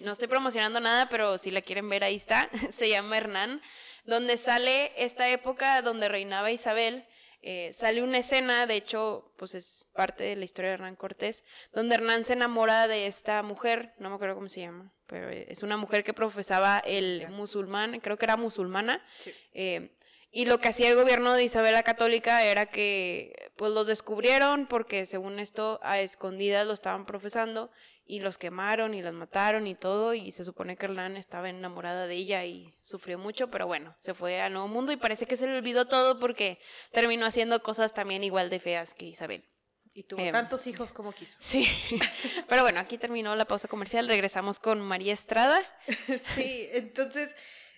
no 0.00 0.12
estoy 0.12 0.28
promocionando 0.28 0.80
nada, 0.80 1.08
pero 1.08 1.38
si 1.38 1.50
la 1.50 1.62
quieren 1.62 1.88
ver 1.88 2.04
ahí 2.04 2.16
está, 2.16 2.48
se 2.70 2.88
llama 2.88 3.16
Hernán, 3.16 3.60
donde 4.04 4.36
sale 4.36 4.92
esta 4.96 5.28
época 5.30 5.82
donde 5.82 6.08
reinaba 6.08 6.50
Isabel. 6.50 7.06
Eh, 7.40 7.72
sale 7.72 8.02
una 8.02 8.18
escena, 8.18 8.66
de 8.66 8.74
hecho, 8.74 9.32
pues 9.36 9.54
es 9.54 9.86
parte 9.92 10.24
de 10.24 10.34
la 10.34 10.44
historia 10.44 10.70
de 10.70 10.74
Hernán 10.74 10.96
Cortés, 10.96 11.44
donde 11.72 11.94
Hernán 11.94 12.24
se 12.24 12.32
enamora 12.32 12.88
de 12.88 13.06
esta 13.06 13.42
mujer, 13.44 13.94
no 13.98 14.08
me 14.08 14.16
acuerdo 14.16 14.34
cómo 14.34 14.48
se 14.48 14.60
llama, 14.60 14.92
pero 15.06 15.30
es 15.30 15.62
una 15.62 15.76
mujer 15.76 16.02
que 16.02 16.12
profesaba 16.12 16.78
el 16.78 17.28
musulmán, 17.28 18.00
creo 18.00 18.18
que 18.18 18.26
era 18.26 18.36
musulmana. 18.36 19.04
Eh, 19.52 19.96
y 20.30 20.44
lo 20.44 20.58
que 20.58 20.68
hacía 20.68 20.90
el 20.90 20.96
gobierno 20.96 21.34
de 21.34 21.44
Isabel 21.44 21.74
la 21.74 21.82
Católica 21.82 22.42
era 22.44 22.66
que 22.66 23.50
pues 23.56 23.72
los 23.72 23.86
descubrieron 23.86 24.66
porque 24.66 25.06
según 25.06 25.38
esto 25.38 25.80
a 25.82 26.00
escondidas 26.00 26.66
lo 26.66 26.74
estaban 26.74 27.06
profesando 27.06 27.70
y 28.04 28.20
los 28.20 28.38
quemaron 28.38 28.94
y 28.94 29.02
los 29.02 29.12
mataron 29.12 29.66
y 29.66 29.74
todo 29.74 30.14
y 30.14 30.30
se 30.30 30.44
supone 30.44 30.76
que 30.76 30.86
Hernán 30.86 31.16
estaba 31.16 31.50
enamorada 31.50 32.06
de 32.06 32.14
ella 32.14 32.44
y 32.44 32.74
sufrió 32.80 33.18
mucho, 33.18 33.50
pero 33.50 33.66
bueno, 33.66 33.94
se 33.98 34.14
fue 34.14 34.40
al 34.40 34.54
nuevo 34.54 34.68
mundo 34.68 34.92
y 34.92 34.96
parece 34.96 35.26
que 35.26 35.36
se 35.36 35.46
le 35.46 35.58
olvidó 35.58 35.86
todo 35.86 36.18
porque 36.18 36.58
terminó 36.90 37.26
haciendo 37.26 37.62
cosas 37.62 37.92
también 37.92 38.24
igual 38.24 38.48
de 38.48 38.60
feas 38.60 38.94
que 38.94 39.06
Isabel. 39.06 39.44
Y 39.92 40.04
tuvo 40.04 40.20
em, 40.20 40.32
tantos 40.32 40.66
hijos 40.66 40.92
como 40.92 41.12
quiso. 41.12 41.36
Sí. 41.40 41.66
Pero 42.48 42.62
bueno, 42.62 42.80
aquí 42.80 42.98
terminó 42.98 43.34
la 43.34 43.46
pausa 43.46 43.66
comercial. 43.66 44.06
Regresamos 44.06 44.60
con 44.60 44.80
María 44.80 45.12
Estrada. 45.12 45.60
sí, 46.36 46.68
entonces 46.72 47.30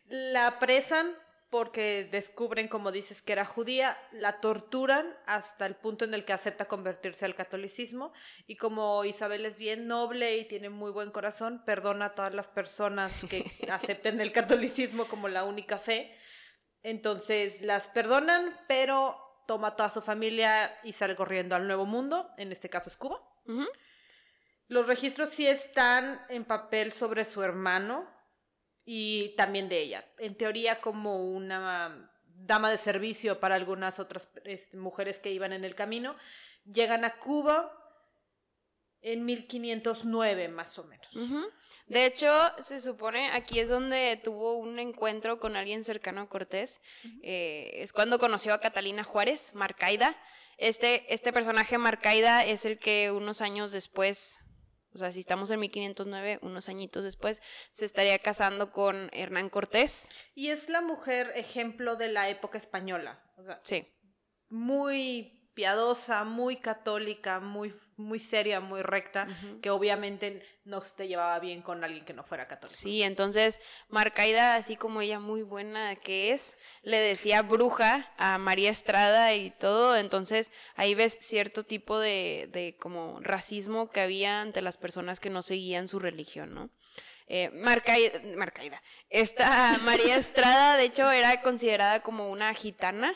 la 0.07 0.49
apresan 0.49 1.17
porque 1.51 2.09
descubren, 2.11 2.69
como 2.69 2.93
dices, 2.93 3.23
que 3.23 3.33
era 3.33 3.45
judía, 3.45 3.99
la 4.13 4.41
torturan 4.41 5.17
hasta 5.27 5.67
el 5.67 5.75
punto 5.75 6.05
en 6.05 6.15
el 6.15 6.25
que 6.25 6.33
acepta 6.33 6.67
convertirse 6.67 7.25
al 7.25 7.35
catolicismo 7.35 8.13
y 8.47 8.57
como 8.57 9.05
Isabel 9.05 9.45
es 9.45 9.57
bien 9.57 9.89
noble 9.89 10.37
y 10.37 10.47
tiene 10.47 10.71
muy 10.71 10.93
buen 10.93 11.11
corazón, 11.11 11.63
perdona 11.67 12.07
a 12.07 12.15
todas 12.15 12.33
las 12.33 12.47
personas 12.47 13.13
que 13.29 13.45
acepten 13.71 14.21
el 14.21 14.33
catolicismo 14.33 15.07
como 15.07 15.29
la 15.29 15.45
única 15.45 15.79
fe. 15.79 16.17
Entonces 16.83 17.61
las 17.61 17.89
perdonan, 17.89 18.57
pero 18.69 19.17
toma 19.47 19.75
toda 19.75 19.91
su 19.91 20.01
familia 20.01 20.77
y 20.85 20.93
sale 20.93 21.17
corriendo 21.17 21.57
al 21.57 21.67
nuevo 21.67 21.85
mundo, 21.85 22.31
en 22.37 22.53
este 22.53 22.71
caso 22.71 22.89
es 22.89 22.97
Cuba. 22.97 23.21
Los 24.69 24.87
registros 24.87 25.31
sí 25.31 25.49
están 25.49 26.25
en 26.29 26.45
papel 26.45 26.93
sobre 26.93 27.25
su 27.25 27.43
hermano 27.43 28.09
y 28.93 29.29
también 29.37 29.69
de 29.69 29.81
ella. 29.81 30.05
En 30.19 30.35
teoría 30.35 30.81
como 30.81 31.25
una 31.25 32.11
dama 32.27 32.73
de 32.73 32.77
servicio 32.77 33.39
para 33.39 33.55
algunas 33.55 34.01
otras 34.01 34.29
este, 34.45 34.77
mujeres 34.79 35.21
que 35.21 35.31
iban 35.31 35.53
en 35.53 35.65
el 35.65 35.77
camino. 35.77 36.17
Llegan 36.65 37.05
a 37.05 37.19
Cuba 37.19 37.73
en 39.01 39.25
1509 39.25 40.49
más 40.49 40.77
o 40.77 40.83
menos. 40.83 41.09
De 41.87 42.05
hecho, 42.05 42.33
se 42.65 42.81
supone 42.81 43.31
aquí 43.31 43.61
es 43.61 43.69
donde 43.69 44.21
tuvo 44.25 44.59
un 44.59 44.81
encuentro 44.81 45.39
con 45.39 45.55
alguien 45.55 45.85
cercano 45.85 46.23
a 46.23 46.29
Cortés. 46.29 46.81
Eh, 47.23 47.71
es 47.75 47.93
cuando 47.93 48.19
conoció 48.19 48.55
a 48.55 48.61
Catalina 48.61 49.05
Juárez, 49.05 49.55
Marcaida. 49.55 50.17
Este, 50.59 51.15
este 51.15 51.33
personaje 51.33 51.79
Marcaida 51.79 52.45
es 52.45 52.65
el 52.65 52.81
que 52.81 53.13
unos 53.13 53.41
años 53.41 53.71
después 53.71 54.40
O 54.95 54.99
sea, 54.99 55.13
si 55.13 55.21
estamos 55.21 55.51
en 55.51 55.61
1509, 55.61 56.39
unos 56.43 56.69
añitos 56.69 57.05
después, 57.05 57.41
se 57.71 57.85
estaría 57.85 58.19
casando 58.19 58.73
con 58.73 59.09
Hernán 59.13 59.49
Cortés. 59.49 60.09
Y 60.35 60.49
es 60.49 60.69
la 60.69 60.81
mujer 60.81 61.33
ejemplo 61.37 61.97
de 61.97 62.09
la 62.09 62.29
época 62.29 62.59
española. 62.59 63.23
sí. 63.61 63.87
Muy 64.49 65.40
piadosa, 65.61 66.25
muy 66.25 66.57
católica, 66.57 67.39
muy, 67.39 67.75
muy 67.99 68.19
seria, 68.19 68.61
muy 68.61 68.81
recta, 68.81 69.29
que 69.61 69.69
obviamente 69.69 70.43
no 70.65 70.81
se 70.81 71.07
llevaba 71.07 71.39
bien 71.39 71.61
con 71.61 71.85
alguien 71.85 72.07
que 72.07 72.15
no 72.15 72.25
fuera 72.25 72.49
católico. 72.49 72.81
Sí, 72.81 73.03
entonces 73.03 73.61
Marcaida, 73.91 74.55
así 74.55 74.77
como 74.77 75.03
ella 75.03 75.21
muy 75.21 75.43
buena 75.43 75.97
que 75.97 76.33
es, 76.33 76.57
le 76.83 76.97
decía 76.97 77.43
bruja 77.43 78.11
a 78.17 78.39
María 78.39 78.71
Estrada 78.71 79.35
y 79.35 79.51
todo, 79.51 79.99
entonces 79.99 80.51
ahí 80.77 80.95
ves 80.95 81.19
cierto 81.21 81.63
tipo 81.63 81.99
de, 81.99 82.49
de 82.51 82.79
como 82.81 83.21
racismo 83.21 83.91
que 83.91 84.01
había 84.01 84.41
ante 84.41 84.63
las 84.63 84.79
personas 84.79 85.21
que 85.21 85.29
no 85.29 85.43
seguían 85.43 85.89
su 85.89 85.99
religión, 85.99 86.55
¿no? 86.55 86.71
Eh, 87.27 87.51
Marcaida, 87.51 88.19
Marcaida. 88.35 88.83
Esta 89.11 89.77
María 89.85 90.17
Estrada, 90.17 90.79
de 90.79 90.85
hecho, 90.85 91.11
era 91.11 91.43
considerada 91.43 92.03
como 92.03 92.31
una 92.31 92.55
gitana, 92.55 93.15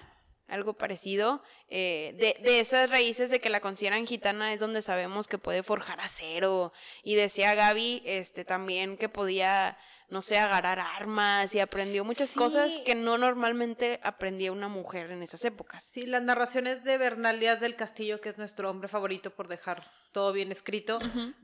algo 0.48 0.74
parecido. 0.74 1.42
Eh, 1.68 2.14
de, 2.18 2.42
de, 2.42 2.60
esas 2.60 2.90
raíces 2.90 3.30
de 3.30 3.40
que 3.40 3.50
la 3.50 3.60
consideran 3.60 4.06
gitana 4.06 4.52
es 4.52 4.60
donde 4.60 4.82
sabemos 4.82 5.28
que 5.28 5.38
puede 5.38 5.62
forjar 5.62 6.00
acero. 6.00 6.72
Y 7.02 7.14
decía 7.14 7.54
Gaby 7.54 8.02
este, 8.04 8.44
también 8.44 8.96
que 8.96 9.08
podía, 9.08 9.78
no 10.08 10.20
sé, 10.20 10.38
agarrar 10.38 10.78
armas 10.78 11.54
y 11.54 11.60
aprendió 11.60 12.04
muchas 12.04 12.32
cosas 12.32 12.78
que 12.84 12.94
no 12.94 13.18
normalmente 13.18 14.00
aprendía 14.02 14.52
una 14.52 14.68
mujer 14.68 15.10
en 15.10 15.22
esas 15.22 15.44
épocas. 15.44 15.84
Sí, 15.84 16.02
las 16.02 16.22
narraciones 16.22 16.84
de 16.84 16.98
Bernal 16.98 17.40
Díaz 17.40 17.60
del 17.60 17.76
Castillo, 17.76 18.20
que 18.20 18.28
es 18.28 18.38
nuestro 18.38 18.70
hombre 18.70 18.88
favorito 18.88 19.30
por 19.30 19.48
dejar 19.48 19.84
todo 20.12 20.32
bien 20.32 20.52
escrito, 20.52 20.98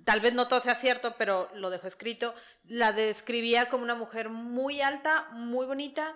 tal 0.05 0.21
vez 0.21 0.33
no 0.35 0.47
todo 0.47 0.61
sea 0.61 0.77
cierto, 0.77 1.17
pero 1.19 1.49
lo 1.55 1.71
dejó 1.71 1.89
escrito, 1.89 2.35
la 2.65 2.93
describía 2.93 3.69
como 3.69 3.83
una 3.83 3.97
mujer 3.97 4.29
muy 4.29 4.81
alta, 4.81 5.29
muy 5.33 5.67
bonita, 5.67 6.15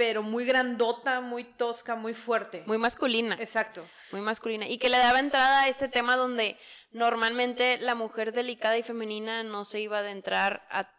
pero 0.00 0.22
muy 0.22 0.46
grandota, 0.46 1.20
muy 1.20 1.44
tosca, 1.44 1.94
muy 1.94 2.14
fuerte. 2.14 2.62
Muy 2.66 2.78
masculina. 2.78 3.36
Exacto. 3.38 3.86
Muy 4.12 4.22
masculina. 4.22 4.66
Y 4.66 4.78
que 4.78 4.88
le 4.88 4.96
daba 4.96 5.18
entrada 5.18 5.60
a 5.60 5.68
este 5.68 5.88
tema 5.88 6.16
donde 6.16 6.56
normalmente 6.90 7.76
la 7.76 7.94
mujer 7.94 8.32
delicada 8.32 8.78
y 8.78 8.82
femenina 8.82 9.42
no 9.42 9.66
se 9.66 9.78
iba 9.78 9.98
a 9.98 10.00
adentrar 10.00 10.66
a 10.70 10.90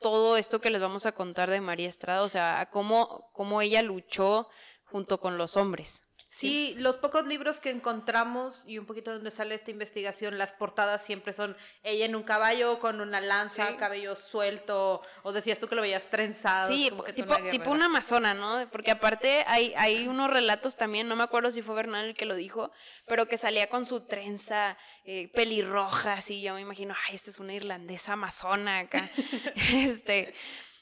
todo 0.00 0.36
esto 0.36 0.60
que 0.60 0.70
les 0.70 0.82
vamos 0.82 1.06
a 1.06 1.12
contar 1.12 1.48
de 1.48 1.60
María 1.60 1.88
Estrada, 1.88 2.22
o 2.22 2.28
sea, 2.28 2.58
a 2.58 2.70
cómo, 2.70 3.30
cómo 3.34 3.62
ella 3.62 3.82
luchó 3.82 4.48
junto 4.82 5.20
con 5.20 5.38
los 5.38 5.56
hombres. 5.56 6.02
Sí, 6.32 6.74
los 6.78 6.96
pocos 6.96 7.26
libros 7.26 7.58
que 7.58 7.70
encontramos 7.70 8.64
y 8.64 8.78
un 8.78 8.86
poquito 8.86 9.12
donde 9.12 9.32
sale 9.32 9.56
esta 9.56 9.72
investigación, 9.72 10.38
las 10.38 10.52
portadas 10.52 11.04
siempre 11.04 11.32
son 11.32 11.56
ella 11.82 12.04
en 12.04 12.14
un 12.14 12.22
caballo 12.22 12.78
con 12.78 13.00
una 13.00 13.20
lanza, 13.20 13.76
cabello 13.76 14.14
suelto, 14.14 15.02
o 15.24 15.32
decías 15.32 15.58
tú 15.58 15.66
que 15.66 15.74
lo 15.74 15.82
veías 15.82 16.08
trenzado. 16.08 16.72
Sí, 16.72 16.92
tipo, 17.16 17.34
una 17.34 17.50
tipo 17.50 17.70
una 17.72 17.86
amazona, 17.86 18.32
¿no? 18.32 18.68
Porque 18.70 18.92
aparte 18.92 19.44
hay, 19.48 19.74
hay 19.76 20.06
unos 20.06 20.30
relatos 20.30 20.76
también, 20.76 21.08
no 21.08 21.16
me 21.16 21.24
acuerdo 21.24 21.50
si 21.50 21.62
fue 21.62 21.74
Bernal 21.74 22.06
el 22.06 22.14
que 22.14 22.26
lo 22.26 22.36
dijo, 22.36 22.70
pero 23.08 23.26
que 23.26 23.36
salía 23.36 23.68
con 23.68 23.84
su 23.84 24.02
trenza 24.06 24.78
eh, 25.04 25.32
pelirroja, 25.34 26.12
así 26.12 26.40
yo 26.40 26.54
me 26.54 26.60
imagino, 26.60 26.94
ay, 27.08 27.16
esta 27.16 27.30
es 27.30 27.40
una 27.40 27.54
irlandesa 27.54 28.12
amazona 28.12 28.78
acá. 28.78 29.10
este 29.74 30.32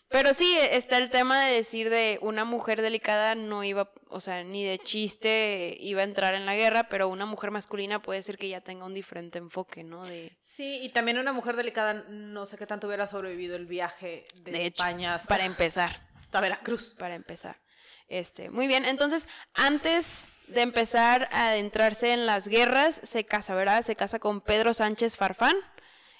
pero 0.08 0.32
sí, 0.32 0.56
está 0.58 0.96
el 0.96 1.10
tema 1.10 1.44
de 1.44 1.52
decir 1.52 1.90
de 1.90 2.18
una 2.22 2.44
mujer 2.44 2.80
delicada 2.80 3.34
no 3.34 3.62
iba, 3.62 3.92
o 4.08 4.20
sea, 4.20 4.42
ni 4.42 4.64
de 4.64 4.78
chiste 4.78 5.76
iba 5.80 6.00
a 6.00 6.04
entrar 6.04 6.34
en 6.34 6.46
la 6.46 6.54
guerra, 6.54 6.88
pero 6.88 7.08
una 7.08 7.26
mujer 7.26 7.50
masculina 7.50 8.00
puede 8.00 8.22
ser 8.22 8.38
que 8.38 8.48
ya 8.48 8.62
tenga 8.62 8.86
un 8.86 8.94
diferente 8.94 9.36
enfoque, 9.36 9.84
¿no? 9.84 10.06
De... 10.06 10.34
Sí, 10.40 10.80
y 10.82 10.88
también 10.90 11.18
una 11.18 11.32
mujer 11.32 11.56
delicada 11.56 11.92
no 12.08 12.46
sé 12.46 12.56
qué 12.56 12.66
tanto 12.66 12.86
hubiera 12.86 13.06
sobrevivido 13.06 13.56
el 13.56 13.66
viaje 13.66 14.26
de, 14.40 14.66
España 14.66 15.14
hasta, 15.16 15.28
para 15.28 15.44
empezar. 15.44 16.08
Hasta 16.18 16.40
Veracruz. 16.40 16.94
Para 16.98 17.14
empezar. 17.14 17.60
Este, 18.08 18.48
muy 18.48 18.66
bien, 18.66 18.86
entonces, 18.86 19.28
antes 19.52 20.26
de 20.46 20.62
empezar 20.62 21.28
a 21.32 21.50
adentrarse 21.50 22.12
en 22.12 22.24
las 22.24 22.48
guerras, 22.48 22.98
se 23.04 23.24
casa, 23.24 23.54
¿verdad? 23.54 23.84
Se 23.84 23.94
casa 23.94 24.18
con 24.18 24.40
Pedro 24.40 24.72
Sánchez 24.72 25.18
Farfán, 25.18 25.56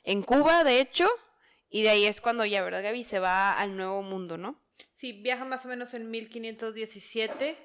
en 0.04 0.22
Cuba, 0.22 0.64
de 0.64 0.80
hecho, 0.80 1.08
y 1.70 1.82
de 1.82 1.90
ahí 1.90 2.06
es 2.06 2.20
cuando 2.20 2.44
ya, 2.44 2.62
¿verdad, 2.62 2.82
Gaby? 2.82 3.04
Se 3.04 3.18
va 3.18 3.52
al 3.52 3.76
nuevo 3.76 4.02
mundo, 4.02 4.38
¿no? 4.38 4.60
Sí, 4.94 5.12
viaja 5.12 5.44
más 5.44 5.64
o 5.64 5.68
menos 5.68 5.94
en 5.94 6.10
1517. 6.10 7.56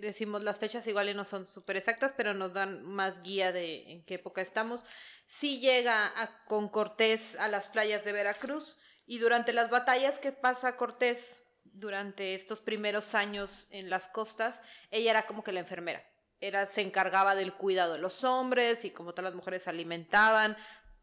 decimos 0.00 0.42
las 0.42 0.58
fechas 0.58 0.86
igual 0.86 1.08
y 1.08 1.14
no 1.14 1.24
son 1.24 1.46
súper 1.46 1.76
exactas, 1.76 2.12
pero 2.16 2.34
nos 2.34 2.52
dan 2.52 2.82
más 2.82 3.22
guía 3.22 3.52
de 3.52 3.92
en 3.92 4.04
qué 4.04 4.14
época 4.14 4.40
estamos. 4.40 4.84
Sí 5.26 5.60
llega 5.60 6.12
con 6.46 6.68
Cortés 6.68 7.36
a 7.36 7.48
las 7.48 7.66
playas 7.66 8.04
de 8.04 8.12
Veracruz 8.12 8.78
y 9.06 9.18
durante 9.18 9.52
las 9.52 9.70
batallas 9.70 10.18
que 10.18 10.32
pasa 10.32 10.76
Cortés 10.76 11.42
durante 11.64 12.34
estos 12.34 12.60
primeros 12.60 13.14
años 13.14 13.68
en 13.70 13.88
las 13.88 14.08
costas, 14.08 14.62
ella 14.90 15.12
era 15.12 15.26
como 15.26 15.44
que 15.44 15.52
la 15.52 15.60
enfermera. 15.60 16.04
Era, 16.40 16.66
se 16.68 16.82
encargaba 16.82 17.34
del 17.34 17.54
cuidado 17.54 17.94
de 17.94 17.98
los 17.98 18.22
hombres 18.22 18.84
y 18.84 18.90
como 18.90 19.12
todas 19.12 19.24
las 19.24 19.34
mujeres 19.34 19.62
se 19.62 19.70
alimentaban, 19.70 20.56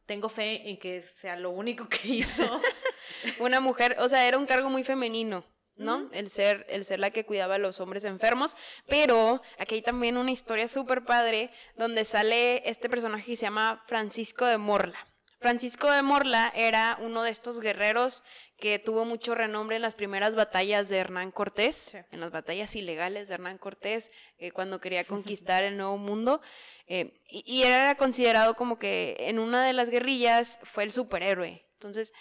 tengo 0.06 0.30
fe 0.30 0.70
en 0.70 0.78
que 0.78 1.04
sea 1.04 1.36
lo 1.36 1.50
único 1.50 1.88
que 1.90 2.08
hizo. 2.08 2.62
Una 3.40 3.60
mujer, 3.60 3.98
o 4.00 4.10
sea, 4.10 4.28
era 4.28 4.38
un 4.38 4.46
cargo 4.46 4.70
muy 4.70 4.84
femenino. 4.84 5.44
¿no? 5.78 6.10
El 6.14 6.30
ser, 6.30 6.66
el 6.70 6.86
ser 6.86 7.00
la 7.00 7.12
que 7.12 7.26
cuidaba 7.26 7.56
a 7.56 7.58
los 7.58 7.82
hombres 7.82 8.06
enfermos, 8.06 8.56
pero 8.88 9.42
aquí 9.60 9.76
hay 9.76 9.82
también 9.82 10.18
una 10.18 10.32
historia 10.32 10.70
súper 10.70 11.04
padre 11.04 11.52
donde 11.76 12.06
sale 12.06 12.68
este 12.70 12.90
personaje 12.90 13.26
que 13.32 13.36
se 13.36 13.42
llama 13.42 13.84
Francisco 13.86 14.46
de 14.46 14.58
Morla. 14.58 15.06
Francisco 15.40 15.92
de 15.92 16.02
Morla 16.02 16.52
era 16.56 16.98
uno 17.02 17.24
de 17.24 17.30
estos 17.30 17.60
guerreros 17.60 18.24
que 18.58 18.80
tuvo 18.80 19.04
mucho 19.06 19.36
renombre 19.36 19.76
en 19.76 19.82
las 19.82 19.96
primeras 19.96 20.34
batallas 20.34 20.88
de 20.88 20.98
Hernán 20.98 21.32
Cortés, 21.32 21.94
en 22.12 22.22
las 22.22 22.32
batallas 22.32 22.76
ilegales 22.76 23.28
de 23.28 23.34
Hernán 23.34 23.58
Cortés, 23.58 24.12
eh, 24.38 24.52
cuando 24.52 24.80
quería 24.80 25.04
conquistar 25.04 25.64
el 25.64 25.78
Nuevo 25.78 25.98
Mundo. 25.98 26.42
Eh, 26.88 27.22
y, 27.28 27.64
era 27.64 27.96
considerado 27.96 28.56
como 28.56 28.78
que 28.78 29.16
en 29.20 29.40
una 29.40 29.66
de 29.66 29.74
las 29.74 29.90
guerrillas 29.90 30.60
fue 30.64 30.84
el 30.84 30.92
superhéroe. 30.92 31.66
Entonces, 31.74 32.14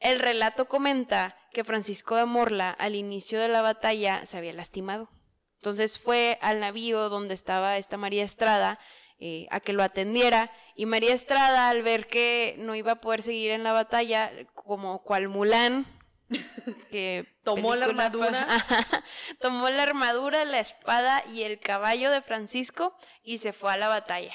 el 0.00 0.18
relato 0.18 0.66
comenta 0.66 1.36
que 1.52 1.64
Francisco 1.64 2.16
de 2.16 2.24
Morla 2.24 2.70
al 2.70 2.94
inicio 2.96 3.40
de 3.40 3.48
la 3.48 3.62
batalla 3.62 4.26
se 4.26 4.36
había 4.36 4.52
lastimado. 4.52 5.10
Entonces 5.58 5.98
fue 5.98 6.38
al 6.42 6.60
navío 6.60 7.08
donde 7.08 7.32
estaba 7.32 7.78
esta 7.78 7.96
María 7.96 8.24
Estrada 8.24 8.78
eh, 9.18 9.46
a 9.50 9.60
que 9.60 9.72
lo 9.72 9.82
atendiera 9.82 10.50
y 10.76 10.84
María 10.84 11.14
Estrada 11.14 11.70
al 11.70 11.82
ver 11.82 12.06
que 12.06 12.56
no 12.58 12.74
iba 12.74 12.92
a 12.92 13.00
poder 13.00 13.22
seguir 13.22 13.52
en 13.52 13.62
la 13.62 13.72
batalla 13.72 14.30
como 14.52 15.02
cual 15.02 15.28
Mulán 15.28 15.86
que 16.90 17.26
tomó 17.44 17.76
la 17.76 17.86
armadura, 17.86 18.48
tomó 19.40 19.68
la 19.70 19.82
armadura, 19.82 20.44
la 20.44 20.60
espada 20.60 21.24
y 21.32 21.42
el 21.42 21.60
caballo 21.60 22.10
de 22.10 22.22
Francisco 22.22 22.96
y 23.22 23.38
se 23.38 23.52
fue 23.52 23.72
a 23.72 23.76
la 23.76 23.88
batalla. 23.88 24.34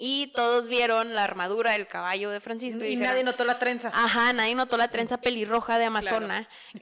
Y 0.00 0.32
todos 0.32 0.68
vieron 0.68 1.14
la 1.14 1.24
armadura 1.24 1.72
del 1.72 1.88
caballo 1.88 2.30
de 2.30 2.38
Francisco. 2.38 2.84
Y, 2.84 2.94
nadie 2.94 3.24
notó 3.24 3.44
la 3.44 3.58
trenza. 3.58 3.90
Ajá, 3.92 4.32
nadie 4.32 4.54
notó 4.54 4.76
la 4.76 4.88
trenza 4.88 5.20
pelirroja 5.20 5.76
de 5.76 5.86
Amazona. 5.86 6.48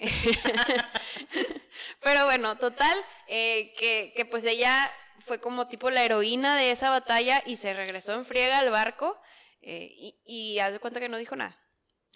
Pero 2.03 2.27
bueno, 2.27 2.59
total, 2.59 2.95
eh, 3.27 3.73
que, 3.79 4.12
que 4.14 4.27
pues 4.27 4.45
ella 4.45 4.92
fue 5.25 5.40
como 5.40 5.66
tipo 5.66 5.90
la 5.90 6.05
heroína 6.05 6.57
de 6.57 6.71
esa 6.71 6.90
batalla 6.90 7.42
y 7.47 7.57
se 7.57 7.73
regresó 7.73 8.12
en 8.12 8.27
friega 8.27 8.59
al 8.59 8.71
barco 8.71 9.19
eh, 9.62 9.88
y, 9.90 10.21
y 10.27 10.59
haz 10.61 10.73
de 10.73 10.79
cuenta 10.79 11.01
que 11.01 11.09
no 11.09 11.16
dijo 11.16 11.37
nada. 11.37 11.59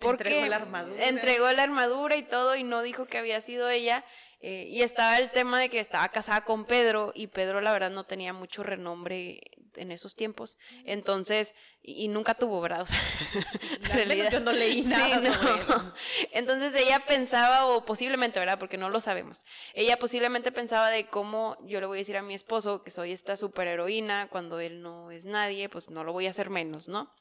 Porque 0.00 0.28
entregó 0.28 0.46
la 0.46 0.56
armadura. 0.56 1.06
Entregó 1.06 1.52
la 1.52 1.62
armadura 1.62 2.16
y 2.16 2.22
todo 2.22 2.56
y 2.56 2.64
no 2.64 2.82
dijo 2.82 3.06
que 3.06 3.18
había 3.18 3.40
sido 3.40 3.68
ella. 3.68 4.04
Eh, 4.42 4.66
y 4.70 4.80
estaba 4.82 5.18
el 5.18 5.30
tema 5.30 5.60
de 5.60 5.68
que 5.68 5.80
estaba 5.80 6.08
casada 6.08 6.44
con 6.46 6.64
Pedro 6.64 7.12
y 7.14 7.26
Pedro 7.26 7.60
la 7.60 7.72
verdad 7.72 7.90
no 7.90 8.04
tenía 8.04 8.32
mucho 8.32 8.62
renombre 8.62 9.42
en 9.76 9.92
esos 9.92 10.14
tiempos. 10.14 10.56
Entonces, 10.84 11.54
y, 11.82 12.08
nunca 12.08 12.34
tuvo, 12.34 12.60
¿verdad? 12.60 12.86
yo 14.32 14.40
no 14.40 14.52
leí 14.52 14.82
nada. 14.82 15.94
Entonces 16.32 16.74
ella 16.74 17.00
pensaba, 17.06 17.66
o 17.66 17.84
posiblemente, 17.84 18.38
¿verdad? 18.38 18.58
Porque 18.58 18.78
no 18.78 18.90
lo 18.90 19.00
sabemos. 19.00 19.40
Ella 19.74 19.98
posiblemente 19.98 20.52
pensaba 20.52 20.90
de 20.90 21.06
cómo 21.06 21.56
yo 21.66 21.80
le 21.80 21.86
voy 21.86 21.98
a 21.98 22.00
decir 22.00 22.16
a 22.16 22.22
mi 22.22 22.34
esposo 22.34 22.82
que 22.82 22.90
soy 22.90 23.12
esta 23.12 23.36
superheroína 23.36 24.28
cuando 24.28 24.60
él 24.60 24.82
no 24.82 25.10
es 25.10 25.24
nadie, 25.24 25.68
pues 25.68 25.90
no 25.90 26.04
lo 26.04 26.12
voy 26.12 26.26
a 26.26 26.30
hacer 26.30 26.50
menos, 26.50 26.88
¿no? 26.88 27.12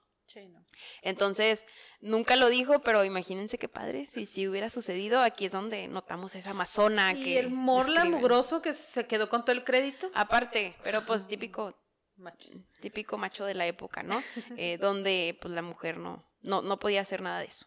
Entonces, 1.02 1.66
nunca 2.02 2.36
lo 2.36 2.50
dijo, 2.50 2.80
pero 2.80 3.04
imagínense 3.04 3.58
qué 3.58 3.68
padre, 3.68 4.06
si, 4.06 4.26
si 4.26 4.48
hubiera 4.48 4.70
sucedido, 4.70 5.22
aquí 5.22 5.46
es 5.46 5.52
donde 5.52 5.88
notamos 5.88 6.36
esa 6.36 6.52
amazona 6.52 7.14
y 7.14 7.24
que... 7.24 7.40
el 7.40 7.50
morla 7.50 8.06
mugroso 8.06 8.62
que 8.62 8.74
se 8.74 9.08
quedó 9.08 9.30
con 9.30 9.44
todo 9.44 9.54
el 9.54 9.64
crédito. 9.64 10.10
Aparte, 10.14 10.76
pero 10.84 11.06
pues 11.06 11.28
típico... 11.28 11.76
Macho. 12.16 12.50
Típico 12.82 13.18
macho 13.18 13.46
de 13.46 13.54
la 13.54 13.66
época, 13.66 14.04
¿no? 14.04 14.22
Eh, 14.58 14.78
donde 14.78 15.38
pues 15.40 15.54
la 15.54 15.62
mujer 15.62 15.98
no, 15.98 16.22
no, 16.42 16.62
no 16.62 16.78
podía 16.78 17.00
hacer 17.00 17.22
nada 17.22 17.40
de 17.40 17.46
eso. 17.46 17.66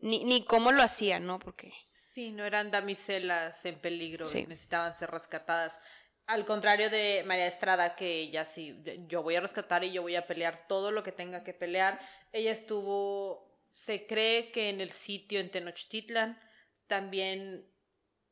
Ni, 0.00 0.24
ni 0.24 0.44
cómo 0.44 0.72
lo 0.72 0.82
hacía, 0.82 1.20
¿no? 1.20 1.38
Porque... 1.38 1.72
Sí, 2.12 2.32
no 2.32 2.44
eran 2.44 2.72
damiselas 2.72 3.64
en 3.64 3.78
peligro, 3.78 4.24
necesitaban 4.24 4.96
ser 4.98 5.12
rescatadas 5.12 5.78
Al 6.30 6.46
contrario 6.46 6.90
de 6.90 7.24
María 7.26 7.48
Estrada, 7.48 7.96
que 7.96 8.20
ella 8.20 8.44
sí, 8.44 8.80
yo 9.08 9.20
voy 9.24 9.34
a 9.34 9.40
rescatar 9.40 9.82
y 9.82 9.90
yo 9.90 10.02
voy 10.02 10.14
a 10.14 10.28
pelear 10.28 10.68
todo 10.68 10.92
lo 10.92 11.02
que 11.02 11.10
tenga 11.10 11.42
que 11.42 11.52
pelear. 11.52 11.98
Ella 12.30 12.52
estuvo, 12.52 13.52
se 13.72 14.06
cree 14.06 14.52
que 14.52 14.68
en 14.68 14.80
el 14.80 14.92
sitio 14.92 15.40
en 15.40 15.50
Tenochtitlan, 15.50 16.40
también 16.86 17.66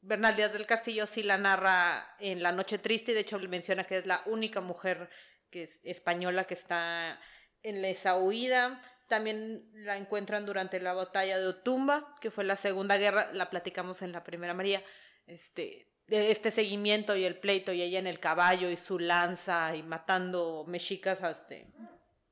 Bernal 0.00 0.36
Díaz 0.36 0.52
del 0.52 0.64
Castillo 0.64 1.08
sí 1.08 1.24
la 1.24 1.38
narra 1.38 2.14
en 2.20 2.40
La 2.40 2.52
Noche 2.52 2.78
Triste 2.78 3.10
y 3.10 3.14
de 3.14 3.22
hecho 3.22 3.36
menciona 3.40 3.82
que 3.82 3.98
es 3.98 4.06
la 4.06 4.22
única 4.26 4.60
mujer 4.60 5.10
que 5.50 5.64
es 5.64 5.80
española 5.82 6.44
que 6.44 6.54
está 6.54 7.20
en 7.64 7.84
esa 7.84 8.16
huida. 8.16 8.80
También 9.08 9.68
la 9.72 9.96
encuentran 9.96 10.46
durante 10.46 10.78
la 10.78 10.92
batalla 10.92 11.36
de 11.36 11.48
Otumba, 11.48 12.14
que 12.20 12.30
fue 12.30 12.44
la 12.44 12.56
segunda 12.56 12.96
guerra, 12.96 13.30
la 13.32 13.50
platicamos 13.50 14.02
en 14.02 14.12
la 14.12 14.22
Primera 14.22 14.54
María. 14.54 14.84
Este, 15.26 15.87
este 16.08 16.50
seguimiento 16.50 17.16
y 17.16 17.24
el 17.24 17.36
pleito 17.36 17.72
y 17.72 17.82
ella 17.82 17.98
en 17.98 18.06
el 18.06 18.18
caballo 18.18 18.70
y 18.70 18.76
su 18.76 18.98
lanza 18.98 19.76
y 19.76 19.82
matando 19.82 20.64
mexicas 20.66 21.22
este, 21.22 21.66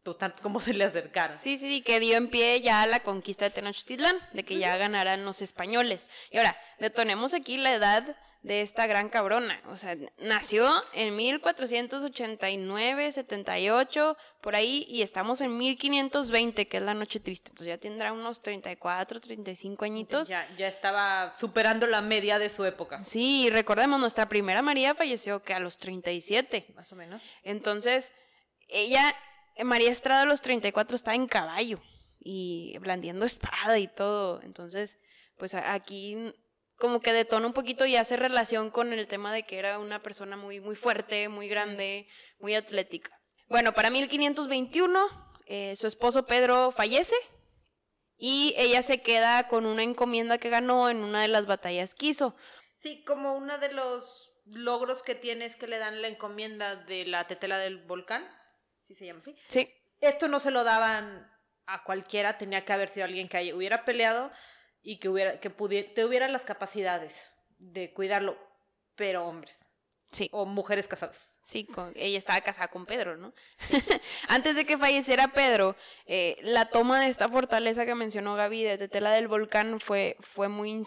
pues, 0.03 0.19
tanto 0.19 0.43
como 0.43 0.61
se 0.61 0.73
le 0.73 0.85
acercaron. 0.85 1.37
Sí, 1.37 1.59
sí, 1.59 1.83
que 1.83 2.01
dio 2.01 2.17
en 2.17 2.29
pie 2.29 2.63
ya 2.63 2.87
la 2.87 3.01
conquista 3.01 3.45
de 3.45 3.51
Tenochtitlán, 3.51 4.17
de 4.33 4.45
que 4.45 4.59
ya 4.59 4.77
ganaran 4.77 5.25
los 5.25 5.43
españoles. 5.43 6.07
Y 6.31 6.39
ahora, 6.39 6.57
detonemos 6.79 7.35
aquí 7.35 7.57
la 7.57 7.75
edad 7.75 8.17
de 8.47 8.61
esta 8.61 8.87
gran 8.87 9.09
cabrona. 9.09 9.61
O 9.71 9.77
sea, 9.77 9.97
nació 10.19 10.71
en 10.93 11.17
1489, 11.17 13.11
78, 13.11 14.17
por 14.41 14.55
ahí, 14.55 14.87
y 14.89 15.03
estamos 15.03 15.41
en 15.41 15.59
1520, 15.59 16.69
que 16.69 16.77
es 16.77 16.83
la 16.85 16.95
noche 16.95 17.19
triste. 17.19 17.51
Entonces 17.51 17.67
ya 17.67 17.79
tendrá 17.79 18.13
unos 18.13 18.43
34, 18.43 19.21
35 19.21 19.85
añitos. 19.85 20.29
Ya, 20.29 20.49
ya 20.57 20.69
estaba 20.69 21.35
superando 21.41 21.89
la 21.89 22.03
media 22.03 22.39
de 22.39 22.49
su 22.49 22.65
época. 22.65 23.03
Sí, 23.03 23.51
recordemos, 23.51 23.99
nuestra 23.99 24.29
primera 24.29 24.63
María 24.63 24.95
falleció 24.95 25.43
que 25.43 25.53
a 25.53 25.59
los 25.59 25.79
37. 25.79 26.67
Más 26.77 26.93
o 26.93 26.95
menos. 26.95 27.21
Entonces, 27.43 28.13
ella, 28.69 29.13
María 29.65 29.91
Estrada 29.91 30.23
a 30.23 30.27
los 30.27 30.41
34 30.41 30.95
está 30.95 31.15
en 31.15 31.27
caballo 31.27 31.81
y 32.21 32.79
blandiendo 32.79 33.27
espada 33.27 33.77
y 33.81 33.89
todo. 33.89 34.41
Entonces, 34.43 34.99
pues 35.37 35.53
aquí 35.55 36.33
como 36.77 37.01
que 37.01 37.13
detona 37.13 37.47
un 37.47 37.53
poquito 37.53 37.87
y 37.87 37.97
hace 37.97 38.17
relación 38.17 38.71
con 38.71 38.93
el 38.93 39.07
tema 39.07 39.33
de 39.33 39.45
que 39.45 39.59
era 39.59 39.79
una 39.79 40.03
persona 40.03 40.37
muy, 40.37 40.61
muy 40.61 40.77
fuerte, 40.77 41.29
muy 41.29 41.49
grande, 41.49 42.09
muy 42.39 42.55
atlética. 42.55 43.11
Bueno, 43.49 43.73
para 43.73 43.91
1521 43.91 45.27
eh, 45.47 45.77
su 45.77 45.87
esposo 45.87 46.27
Pedro 46.27 46.73
fallece 46.73 47.15
y 48.17 48.55
ella 48.57 48.83
se 48.83 49.01
queda 49.01 49.47
con 49.49 49.65
una 49.65 49.85
encomienda 49.85 50.39
que 50.39 50.51
ganó 50.51 50.91
en 50.91 51.05
una 51.05 51.23
de 51.23 51.29
las 51.29 51.47
batallas 51.47 51.95
que 51.95 52.07
hizo. 52.07 52.35
Sí, 52.79 53.05
como 53.05 53.35
uno 53.35 53.59
de 53.59 53.73
los 53.73 54.33
logros 54.47 55.03
que 55.03 55.15
tiene 55.15 55.47
es 55.47 55.57
que 55.57 55.69
le 55.69 55.79
dan 55.79 56.03
la 56.03 56.09
encomienda 56.09 56.77
de 56.77 57.07
la 57.07 57.27
tetela 57.27 57.59
del 57.59 57.85
volcán, 57.85 58.29
si 58.83 58.95
se 58.95 59.07
llama 59.07 59.21
así. 59.21 59.37
Sí. 59.47 59.73
Esto 60.01 60.29
no 60.29 60.41
se 60.41 60.51
lo 60.51 60.65
daban 60.65 61.31
a 61.67 61.85
cualquiera, 61.85 62.39
tenía 62.39 62.65
que 62.65 62.73
haber 62.73 62.89
sido 62.89 63.07
alguien 63.07 63.29
que 63.29 63.55
hubiera 63.55 63.85
peleado 63.85 64.31
y 64.87 64.99
que, 64.99 65.09
hubiera, 65.09 65.41
que 65.41 65.51
pudiera, 65.51 65.93
tuviera 65.95 66.29
las 66.29 66.45
capacidades 66.45 67.35
de 67.59 67.93
cuidarlo, 67.93 68.39
pero 68.95 69.27
hombres. 69.27 69.67
Sí. 70.13 70.29
O 70.31 70.47
mujeres 70.47 70.87
casadas. 70.87 71.35
Sí, 71.43 71.65
con, 71.65 71.93
ella 71.97 72.17
estaba 72.17 72.41
casada 72.41 72.69
con 72.69 72.87
Pedro, 72.87 73.17
¿no? 73.17 73.35
Antes 74.29 74.55
de 74.55 74.65
que 74.65 74.79
falleciera 74.79 75.33
Pedro, 75.33 75.75
eh, 76.07 76.37
la 76.43 76.67
toma 76.67 77.01
de 77.01 77.09
esta 77.09 77.29
fortaleza 77.29 77.85
que 77.85 77.97
mencionó 77.97 78.37
Gaby 78.37 78.63
de 78.63 78.79
Tetela 78.79 79.13
del 79.13 79.27
Volcán 79.27 79.81
fue, 79.81 80.17
fue 80.21 80.47
muy, 80.47 80.85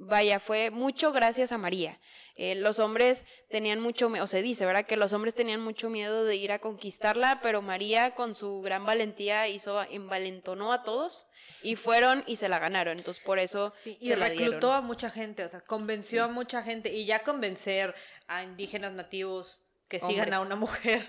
vaya, 0.00 0.40
fue 0.40 0.70
mucho 0.70 1.12
gracias 1.12 1.52
a 1.52 1.58
María. 1.58 2.00
Eh, 2.34 2.54
los 2.54 2.78
hombres 2.78 3.26
tenían 3.50 3.80
mucho, 3.80 4.08
o 4.08 4.26
se 4.26 4.40
dice, 4.40 4.64
¿verdad? 4.64 4.86
Que 4.86 4.96
los 4.96 5.12
hombres 5.12 5.34
tenían 5.34 5.60
mucho 5.60 5.90
miedo 5.90 6.24
de 6.24 6.36
ir 6.36 6.52
a 6.52 6.58
conquistarla, 6.58 7.40
pero 7.42 7.60
María 7.60 8.14
con 8.14 8.34
su 8.34 8.62
gran 8.62 8.86
valentía 8.86 9.46
hizo, 9.46 9.82
envalentonó 9.82 10.72
a 10.72 10.82
todos 10.82 11.26
y 11.62 11.76
fueron 11.76 12.24
y 12.26 12.36
se 12.36 12.48
la 12.48 12.58
ganaron. 12.58 12.96
Entonces, 12.96 13.22
por 13.22 13.38
eso 13.38 13.74
sí, 13.82 13.98
y 14.00 14.14
reclutó 14.14 14.72
a 14.72 14.80
mucha 14.80 15.10
gente, 15.10 15.44
o 15.44 15.48
sea, 15.50 15.60
convenció 15.60 16.24
a 16.24 16.28
mucha 16.28 16.62
gente 16.62 16.92
y 16.92 17.04
ya 17.04 17.22
convencer 17.22 17.94
a 18.26 18.42
indígenas 18.42 18.94
nativos 18.94 19.62
que 19.88 20.00
sigan 20.00 20.32
a 20.32 20.40
una 20.40 20.56
mujer, 20.56 21.06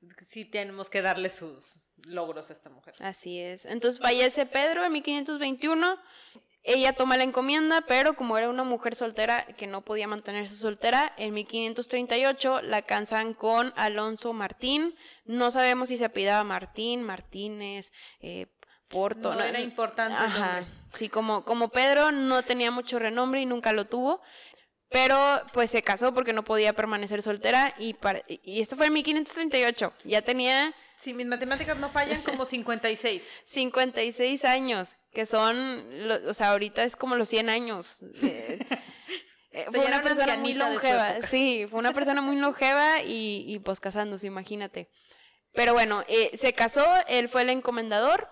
sí 0.30 0.44
tenemos 0.44 0.90
que 0.90 1.00
darle 1.00 1.30
sus 1.30 1.90
logros 1.98 2.50
a 2.50 2.54
esta 2.54 2.70
mujer. 2.70 2.94
Así 2.98 3.38
es. 3.38 3.66
Entonces 3.66 4.00
fallece 4.00 4.46
Pedro 4.46 4.84
en 4.84 4.92
1521. 4.92 5.98
Ella 6.64 6.92
toma 6.92 7.16
la 7.16 7.24
encomienda, 7.24 7.80
pero 7.88 8.14
como 8.14 8.38
era 8.38 8.48
una 8.48 8.62
mujer 8.62 8.94
soltera 8.94 9.46
que 9.56 9.66
no 9.66 9.82
podía 9.82 10.06
mantenerse 10.06 10.54
soltera, 10.54 11.12
en 11.16 11.34
1538 11.34 12.62
la 12.62 12.82
cansan 12.82 13.34
con 13.34 13.72
Alonso 13.76 14.32
Martín. 14.32 14.94
No 15.24 15.50
sabemos 15.50 15.88
si 15.88 15.96
se 15.96 16.04
apidaba 16.04 16.44
Martín, 16.44 17.02
Martínez, 17.02 17.92
eh, 18.20 18.46
no, 18.92 19.42
era 19.42 19.60
importante. 19.60 20.22
Sí, 20.90 21.08
como, 21.08 21.44
como 21.44 21.70
Pedro 21.70 22.12
no 22.12 22.42
tenía 22.42 22.70
mucho 22.70 22.98
renombre 22.98 23.40
y 23.40 23.46
nunca 23.46 23.72
lo 23.72 23.86
tuvo, 23.86 24.20
pero 24.88 25.18
pues 25.52 25.70
se 25.70 25.82
casó 25.82 26.12
porque 26.12 26.32
no 26.32 26.44
podía 26.44 26.74
permanecer 26.74 27.22
soltera 27.22 27.74
y, 27.78 27.96
y 28.42 28.60
esto 28.60 28.76
fue 28.76 28.86
en 28.86 28.92
1538. 28.92 29.92
Ya 30.04 30.22
tenía... 30.22 30.74
Si 31.02 31.14
mis 31.14 31.26
matemáticas 31.26 31.76
no 31.76 31.90
fallan, 31.90 32.22
como 32.22 32.44
56. 32.44 33.24
56 33.44 34.44
años, 34.44 34.96
que 35.12 35.26
son, 35.26 35.84
o 36.28 36.32
sea, 36.32 36.52
ahorita 36.52 36.84
es 36.84 36.94
como 36.94 37.16
los 37.16 37.28
100 37.28 37.50
años. 37.50 37.98
Eh, 39.54 39.66
fue 39.70 39.84
una 39.84 40.02
persona 40.02 40.38
muy 40.38 40.54
longeva, 40.54 41.20
sí, 41.26 41.66
fue 41.68 41.78
una 41.78 41.92
persona 41.92 42.22
muy 42.22 42.36
longeva 42.40 43.02
y, 43.02 43.44
y 43.46 43.58
pues 43.58 43.80
casándose, 43.80 44.26
imagínate. 44.26 44.88
Pero 45.52 45.74
bueno, 45.74 46.04
eh, 46.08 46.34
se 46.38 46.54
casó, 46.54 46.86
él 47.06 47.28
fue 47.28 47.42
el 47.42 47.50
encomendador, 47.50 48.30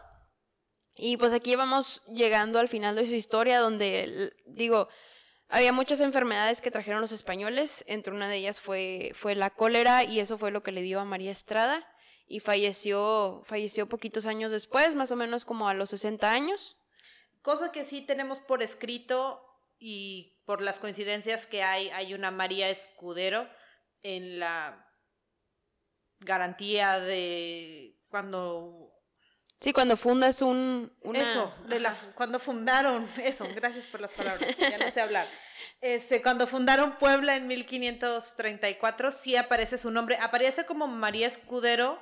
y 0.94 1.18
pues 1.18 1.34
aquí 1.34 1.56
vamos 1.56 2.02
llegando 2.06 2.58
al 2.58 2.70
final 2.70 2.96
de 2.96 3.04
su 3.04 3.16
historia 3.16 3.60
donde, 3.60 4.32
digo, 4.46 4.88
había 5.50 5.74
muchas 5.74 6.00
enfermedades 6.00 6.62
que 6.62 6.70
trajeron 6.70 7.02
los 7.02 7.12
españoles, 7.12 7.84
entre 7.86 8.14
una 8.14 8.26
de 8.26 8.36
ellas 8.36 8.62
fue, 8.62 9.12
fue 9.14 9.34
la 9.34 9.50
cólera 9.50 10.04
y 10.04 10.20
eso 10.20 10.38
fue 10.38 10.50
lo 10.50 10.62
que 10.62 10.72
le 10.72 10.80
dio 10.80 11.00
a 11.00 11.04
María 11.04 11.32
Estrada 11.32 11.86
y 12.30 12.38
falleció, 12.38 13.42
falleció 13.44 13.88
poquitos 13.88 14.24
años 14.24 14.52
después, 14.52 14.94
más 14.94 15.10
o 15.10 15.16
menos 15.16 15.44
como 15.44 15.68
a 15.68 15.74
los 15.74 15.90
60 15.90 16.30
años. 16.30 16.76
Cosa 17.42 17.72
que 17.72 17.84
sí 17.84 18.02
tenemos 18.02 18.38
por 18.38 18.62
escrito 18.62 19.44
y 19.80 20.40
por 20.46 20.62
las 20.62 20.78
coincidencias 20.78 21.48
que 21.48 21.64
hay, 21.64 21.90
hay 21.90 22.14
una 22.14 22.30
María 22.30 22.70
Escudero 22.70 23.48
en 24.02 24.38
la 24.38 24.86
garantía 26.20 27.00
de 27.00 27.98
cuando 28.08 28.92
Sí, 29.60 29.74
cuando 29.74 29.96
fundas 29.96 30.40
un... 30.40 30.90
Eso, 31.12 31.52
de 31.66 31.80
la, 31.80 31.94
cuando 32.14 32.38
fundaron, 32.38 33.06
eso, 33.22 33.46
gracias 33.54 33.84
por 33.86 34.00
las 34.00 34.12
palabras, 34.12 34.56
ya 34.56 34.78
no 34.78 34.90
sé 34.90 35.00
hablar. 35.00 35.26
Este, 35.82 36.22
cuando 36.22 36.46
fundaron 36.46 36.96
Puebla 36.96 37.36
en 37.36 37.46
1534, 37.46 39.12
sí 39.12 39.36
aparece 39.36 39.76
su 39.76 39.90
nombre, 39.90 40.16
aparece 40.16 40.64
como 40.64 40.86
María 40.86 41.26
Escudero, 41.26 41.98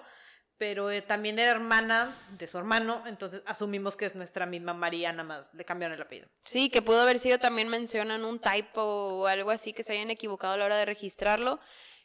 pero 0.59 0.91
eh, 0.91 1.03
también 1.03 1.39
era 1.39 1.53
hermana 1.53 2.17
de 2.37 2.47
su 2.47 2.59
hermano, 2.59 3.05
entonces 3.07 3.43
asumimos 3.47 3.97
que 3.97 4.07
es 4.07 4.15
nuestra 4.15 4.45
misma 4.45 4.75
María, 4.75 5.13
nada 5.13 5.25
más 5.25 5.47
le 5.55 5.65
cambiaron 5.65 5.95
el 5.95 6.03
apellido. 6.03 6.29
Sí, 6.43 6.69
que 6.69 6.83
pudo 6.83 7.01
haber 7.01 7.19
sido 7.19 7.39
también 7.39 7.69
mencionan 7.69 8.25
un 8.25 8.41
typo 8.41 8.83
o 8.83 9.27
algo 9.27 9.51
así 9.51 9.73
que 9.73 9.83
se 9.85 9.93
hayan 9.93 10.11
equivocado 10.11 10.55
a 10.55 10.57
la 10.57 10.65
hora 10.65 10.77
de 10.77 10.85
registrarlo 10.85 11.61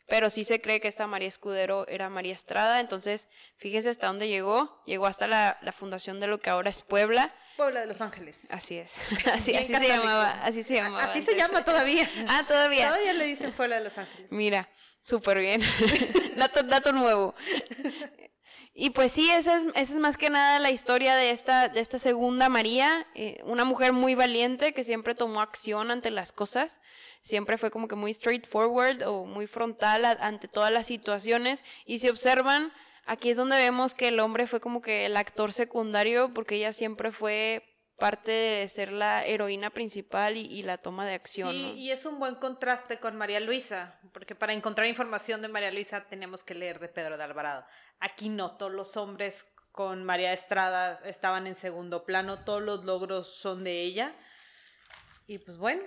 pero 0.07 0.29
sí 0.29 0.43
se 0.43 0.61
cree 0.61 0.81
que 0.81 0.87
esta 0.87 1.07
María 1.07 1.27
Escudero 1.27 1.87
era 1.87 2.09
María 2.09 2.33
Estrada, 2.33 2.79
entonces 2.79 3.27
fíjense 3.57 3.89
hasta 3.89 4.07
dónde 4.07 4.27
llegó, 4.27 4.81
llegó 4.85 5.07
hasta 5.07 5.27
la, 5.27 5.57
fundación 5.75 6.19
de 6.19 6.27
lo 6.27 6.39
que 6.39 6.49
ahora 6.49 6.69
es 6.69 6.81
Puebla. 6.81 7.33
Puebla 7.55 7.81
de 7.81 7.85
Los 7.85 8.01
Ángeles. 8.01 8.47
Así 8.51 8.77
es, 8.77 8.93
así, 9.33 9.53
se 9.53 9.87
llamaba, 9.87 10.43
así 10.43 10.63
se 10.63 10.75
llamaba. 10.75 11.03
Así 11.03 11.21
se 11.21 11.35
llama 11.35 11.63
todavía. 11.63 12.09
Ah, 12.27 12.43
todavía. 12.47 12.87
Todavía 12.87 13.13
le 13.13 13.25
dicen 13.25 13.53
Puebla 13.53 13.77
de 13.77 13.85
Los 13.85 13.97
Ángeles. 13.97 14.31
Mira, 14.31 14.69
súper 15.01 15.39
bien, 15.39 15.61
dato, 16.35 16.63
dato 16.63 16.91
nuevo. 16.91 17.35
Y 18.75 18.89
pues 18.89 19.11
sí, 19.11 19.29
esa 19.29 19.57
es, 19.57 19.65
esa 19.75 19.93
es 19.93 19.95
más 19.95 20.17
que 20.17 20.31
nada 20.31 20.59
la 20.59 20.71
historia 20.71 21.15
de 21.15 21.29
esta, 21.29 21.69
de 21.69 21.79
esta 21.79 21.99
segunda 21.99 22.49
María, 22.49 23.05
eh, 23.13 23.39
una 23.43 23.65
mujer 23.65 23.93
muy 23.93 24.15
valiente 24.15 24.73
que 24.73 24.83
siempre 24.83 25.13
tomó 25.13 25.41
acción 25.41 25.91
ante 25.91 26.09
las 26.09 26.31
cosas, 26.31 26.81
siempre 27.21 27.59
fue 27.59 27.69
como 27.69 27.87
que 27.87 27.95
muy 27.95 28.11
straightforward 28.13 29.03
o 29.03 29.25
muy 29.25 29.45
frontal 29.45 30.05
ante 30.05 30.47
todas 30.47 30.71
las 30.71 30.87
situaciones. 30.87 31.63
Y 31.85 31.99
si 31.99 32.09
observan, 32.09 32.73
aquí 33.05 33.29
es 33.29 33.37
donde 33.37 33.57
vemos 33.57 33.93
que 33.93 34.07
el 34.07 34.19
hombre 34.19 34.47
fue 34.47 34.59
como 34.59 34.81
que 34.81 35.05
el 35.05 35.17
actor 35.17 35.53
secundario 35.53 36.33
porque 36.33 36.55
ella 36.55 36.73
siempre 36.73 37.11
fue 37.11 37.63
parte 37.97 38.31
de 38.31 38.67
ser 38.67 38.91
la 38.91 39.23
heroína 39.25 39.69
principal 39.69 40.35
y, 40.35 40.63
la 40.63 40.77
toma 40.77 41.05
de 41.05 41.13
acción. 41.13 41.51
Sí, 41.51 41.73
y 41.77 41.91
es 41.91 42.05
un 42.05 42.19
buen 42.19 42.35
contraste 42.35 42.99
con 42.99 43.15
María 43.15 43.39
Luisa, 43.39 43.99
porque 44.11 44.35
para 44.35 44.51
encontrar 44.51 44.87
información 44.87 45.41
de 45.41 45.47
María 45.47 45.71
Luisa 45.71 46.05
tenemos 46.05 46.43
que 46.43 46.55
leer 46.55 46.79
de 46.79 46.89
Pedro 46.89 47.17
de 47.17 47.23
Alvarado. 47.23 47.65
Aquí 48.05 48.27
no, 48.29 48.57
todos 48.57 48.71
los 48.73 48.97
hombres 48.97 49.45
con 49.71 50.03
María 50.03 50.33
Estrada 50.33 50.99
estaban 51.05 51.47
en 51.47 51.55
segundo 51.55 52.03
plano, 52.03 52.43
todos 52.43 52.61
los 52.61 52.83
logros 52.83 53.27
son 53.35 53.63
de 53.63 53.81
ella. 53.81 54.13
Y 55.25 55.37
pues 55.39 55.57
bueno. 55.57 55.83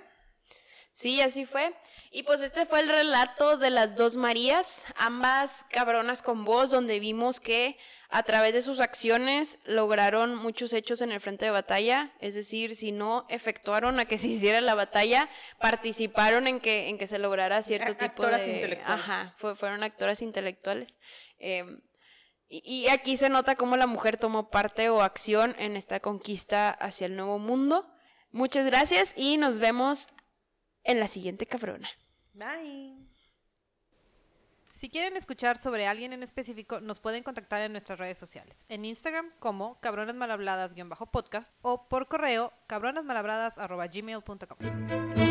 Sí, 0.92 1.20
así 1.20 1.44
fue. 1.44 1.74
Y 2.11 2.22
pues 2.22 2.40
este 2.40 2.64
fue 2.64 2.81
el 2.81 2.88
relato 2.88 3.59
de 3.59 3.68
las 3.68 3.94
dos 3.96 4.16
Marías, 4.16 4.87
ambas 4.96 5.66
cabronas 5.70 6.22
con 6.22 6.46
voz, 6.46 6.70
donde 6.70 7.00
vimos 7.00 7.38
que 7.38 7.76
a 8.09 8.22
través 8.22 8.55
de 8.55 8.62
sus 8.62 8.81
acciones 8.81 9.59
lograron 9.66 10.37
muchos 10.37 10.72
hechos 10.72 11.02
en 11.02 11.12
el 11.12 11.20
frente 11.20 11.44
de 11.44 11.50
batalla, 11.50 12.12
es 12.20 12.35
decir, 12.35 12.76
si 12.76 12.92
no 12.92 13.26
efectuaron 13.29 14.00
a 14.00 14.07
que 14.07 14.16
se 14.22 14.29
hiciera 14.29 14.62
la 14.62 14.74
batalla, 14.74 15.29
participaron 15.61 16.46
en 16.46 16.61
que, 16.61 16.88
en 16.88 16.96
que 16.96 17.07
se 17.07 17.18
lograra 17.18 17.61
cierto 17.62 17.92
tipo 17.92 18.05
Actoras 18.22 18.46
de... 18.46 18.55
intelectuales. 18.55 19.05
Ajá, 19.05 19.35
fue- 19.37 19.55
fueron 19.55 19.83
actoras 19.83 20.22
intelectuales. 20.22 20.96
Em, 21.38 21.83
y 22.48 22.88
aquí 22.88 23.16
se 23.16 23.28
nota 23.28 23.56
cómo 23.56 23.76
la 23.76 23.87
mujer 23.87 24.18
tomó 24.18 24.50
parte 24.50 24.88
o 24.88 25.02
acción 25.02 25.54
en 25.59 25.76
esta 25.76 26.00
conquista 26.00 26.70
hacia 26.70 27.06
el 27.06 27.16
nuevo 27.16 27.38
mundo. 27.38 27.87
Muchas 28.30 28.66
gracias 28.66 29.12
y 29.16 29.37
nos 29.37 29.59
vemos 29.59 30.09
en 30.85 31.00
la 31.00 31.09
siguiente 31.09 31.46
cabrona. 31.46 31.88
Bye. 32.35 32.94
Si 34.74 34.90
quieren 34.90 35.16
escuchar 35.16 35.56
sobre 35.56 35.87
alguien 35.87 36.12
en 36.12 36.22
específico, 36.22 36.80
nos 36.80 37.00
pueden 37.00 37.22
contactar 37.22 37.62
en 37.62 37.72
nuestras 37.72 37.98
redes 37.98 38.18
sociales. 38.18 38.62
En 38.68 38.85
Instagram 38.85 39.30
como 39.38 39.80
cabronasmalhabladas-podcast 39.80 41.54
o 41.62 41.88
por 41.88 42.09
correo 42.09 42.52
cabronasmalhabladas.gmail.com. 42.66 45.25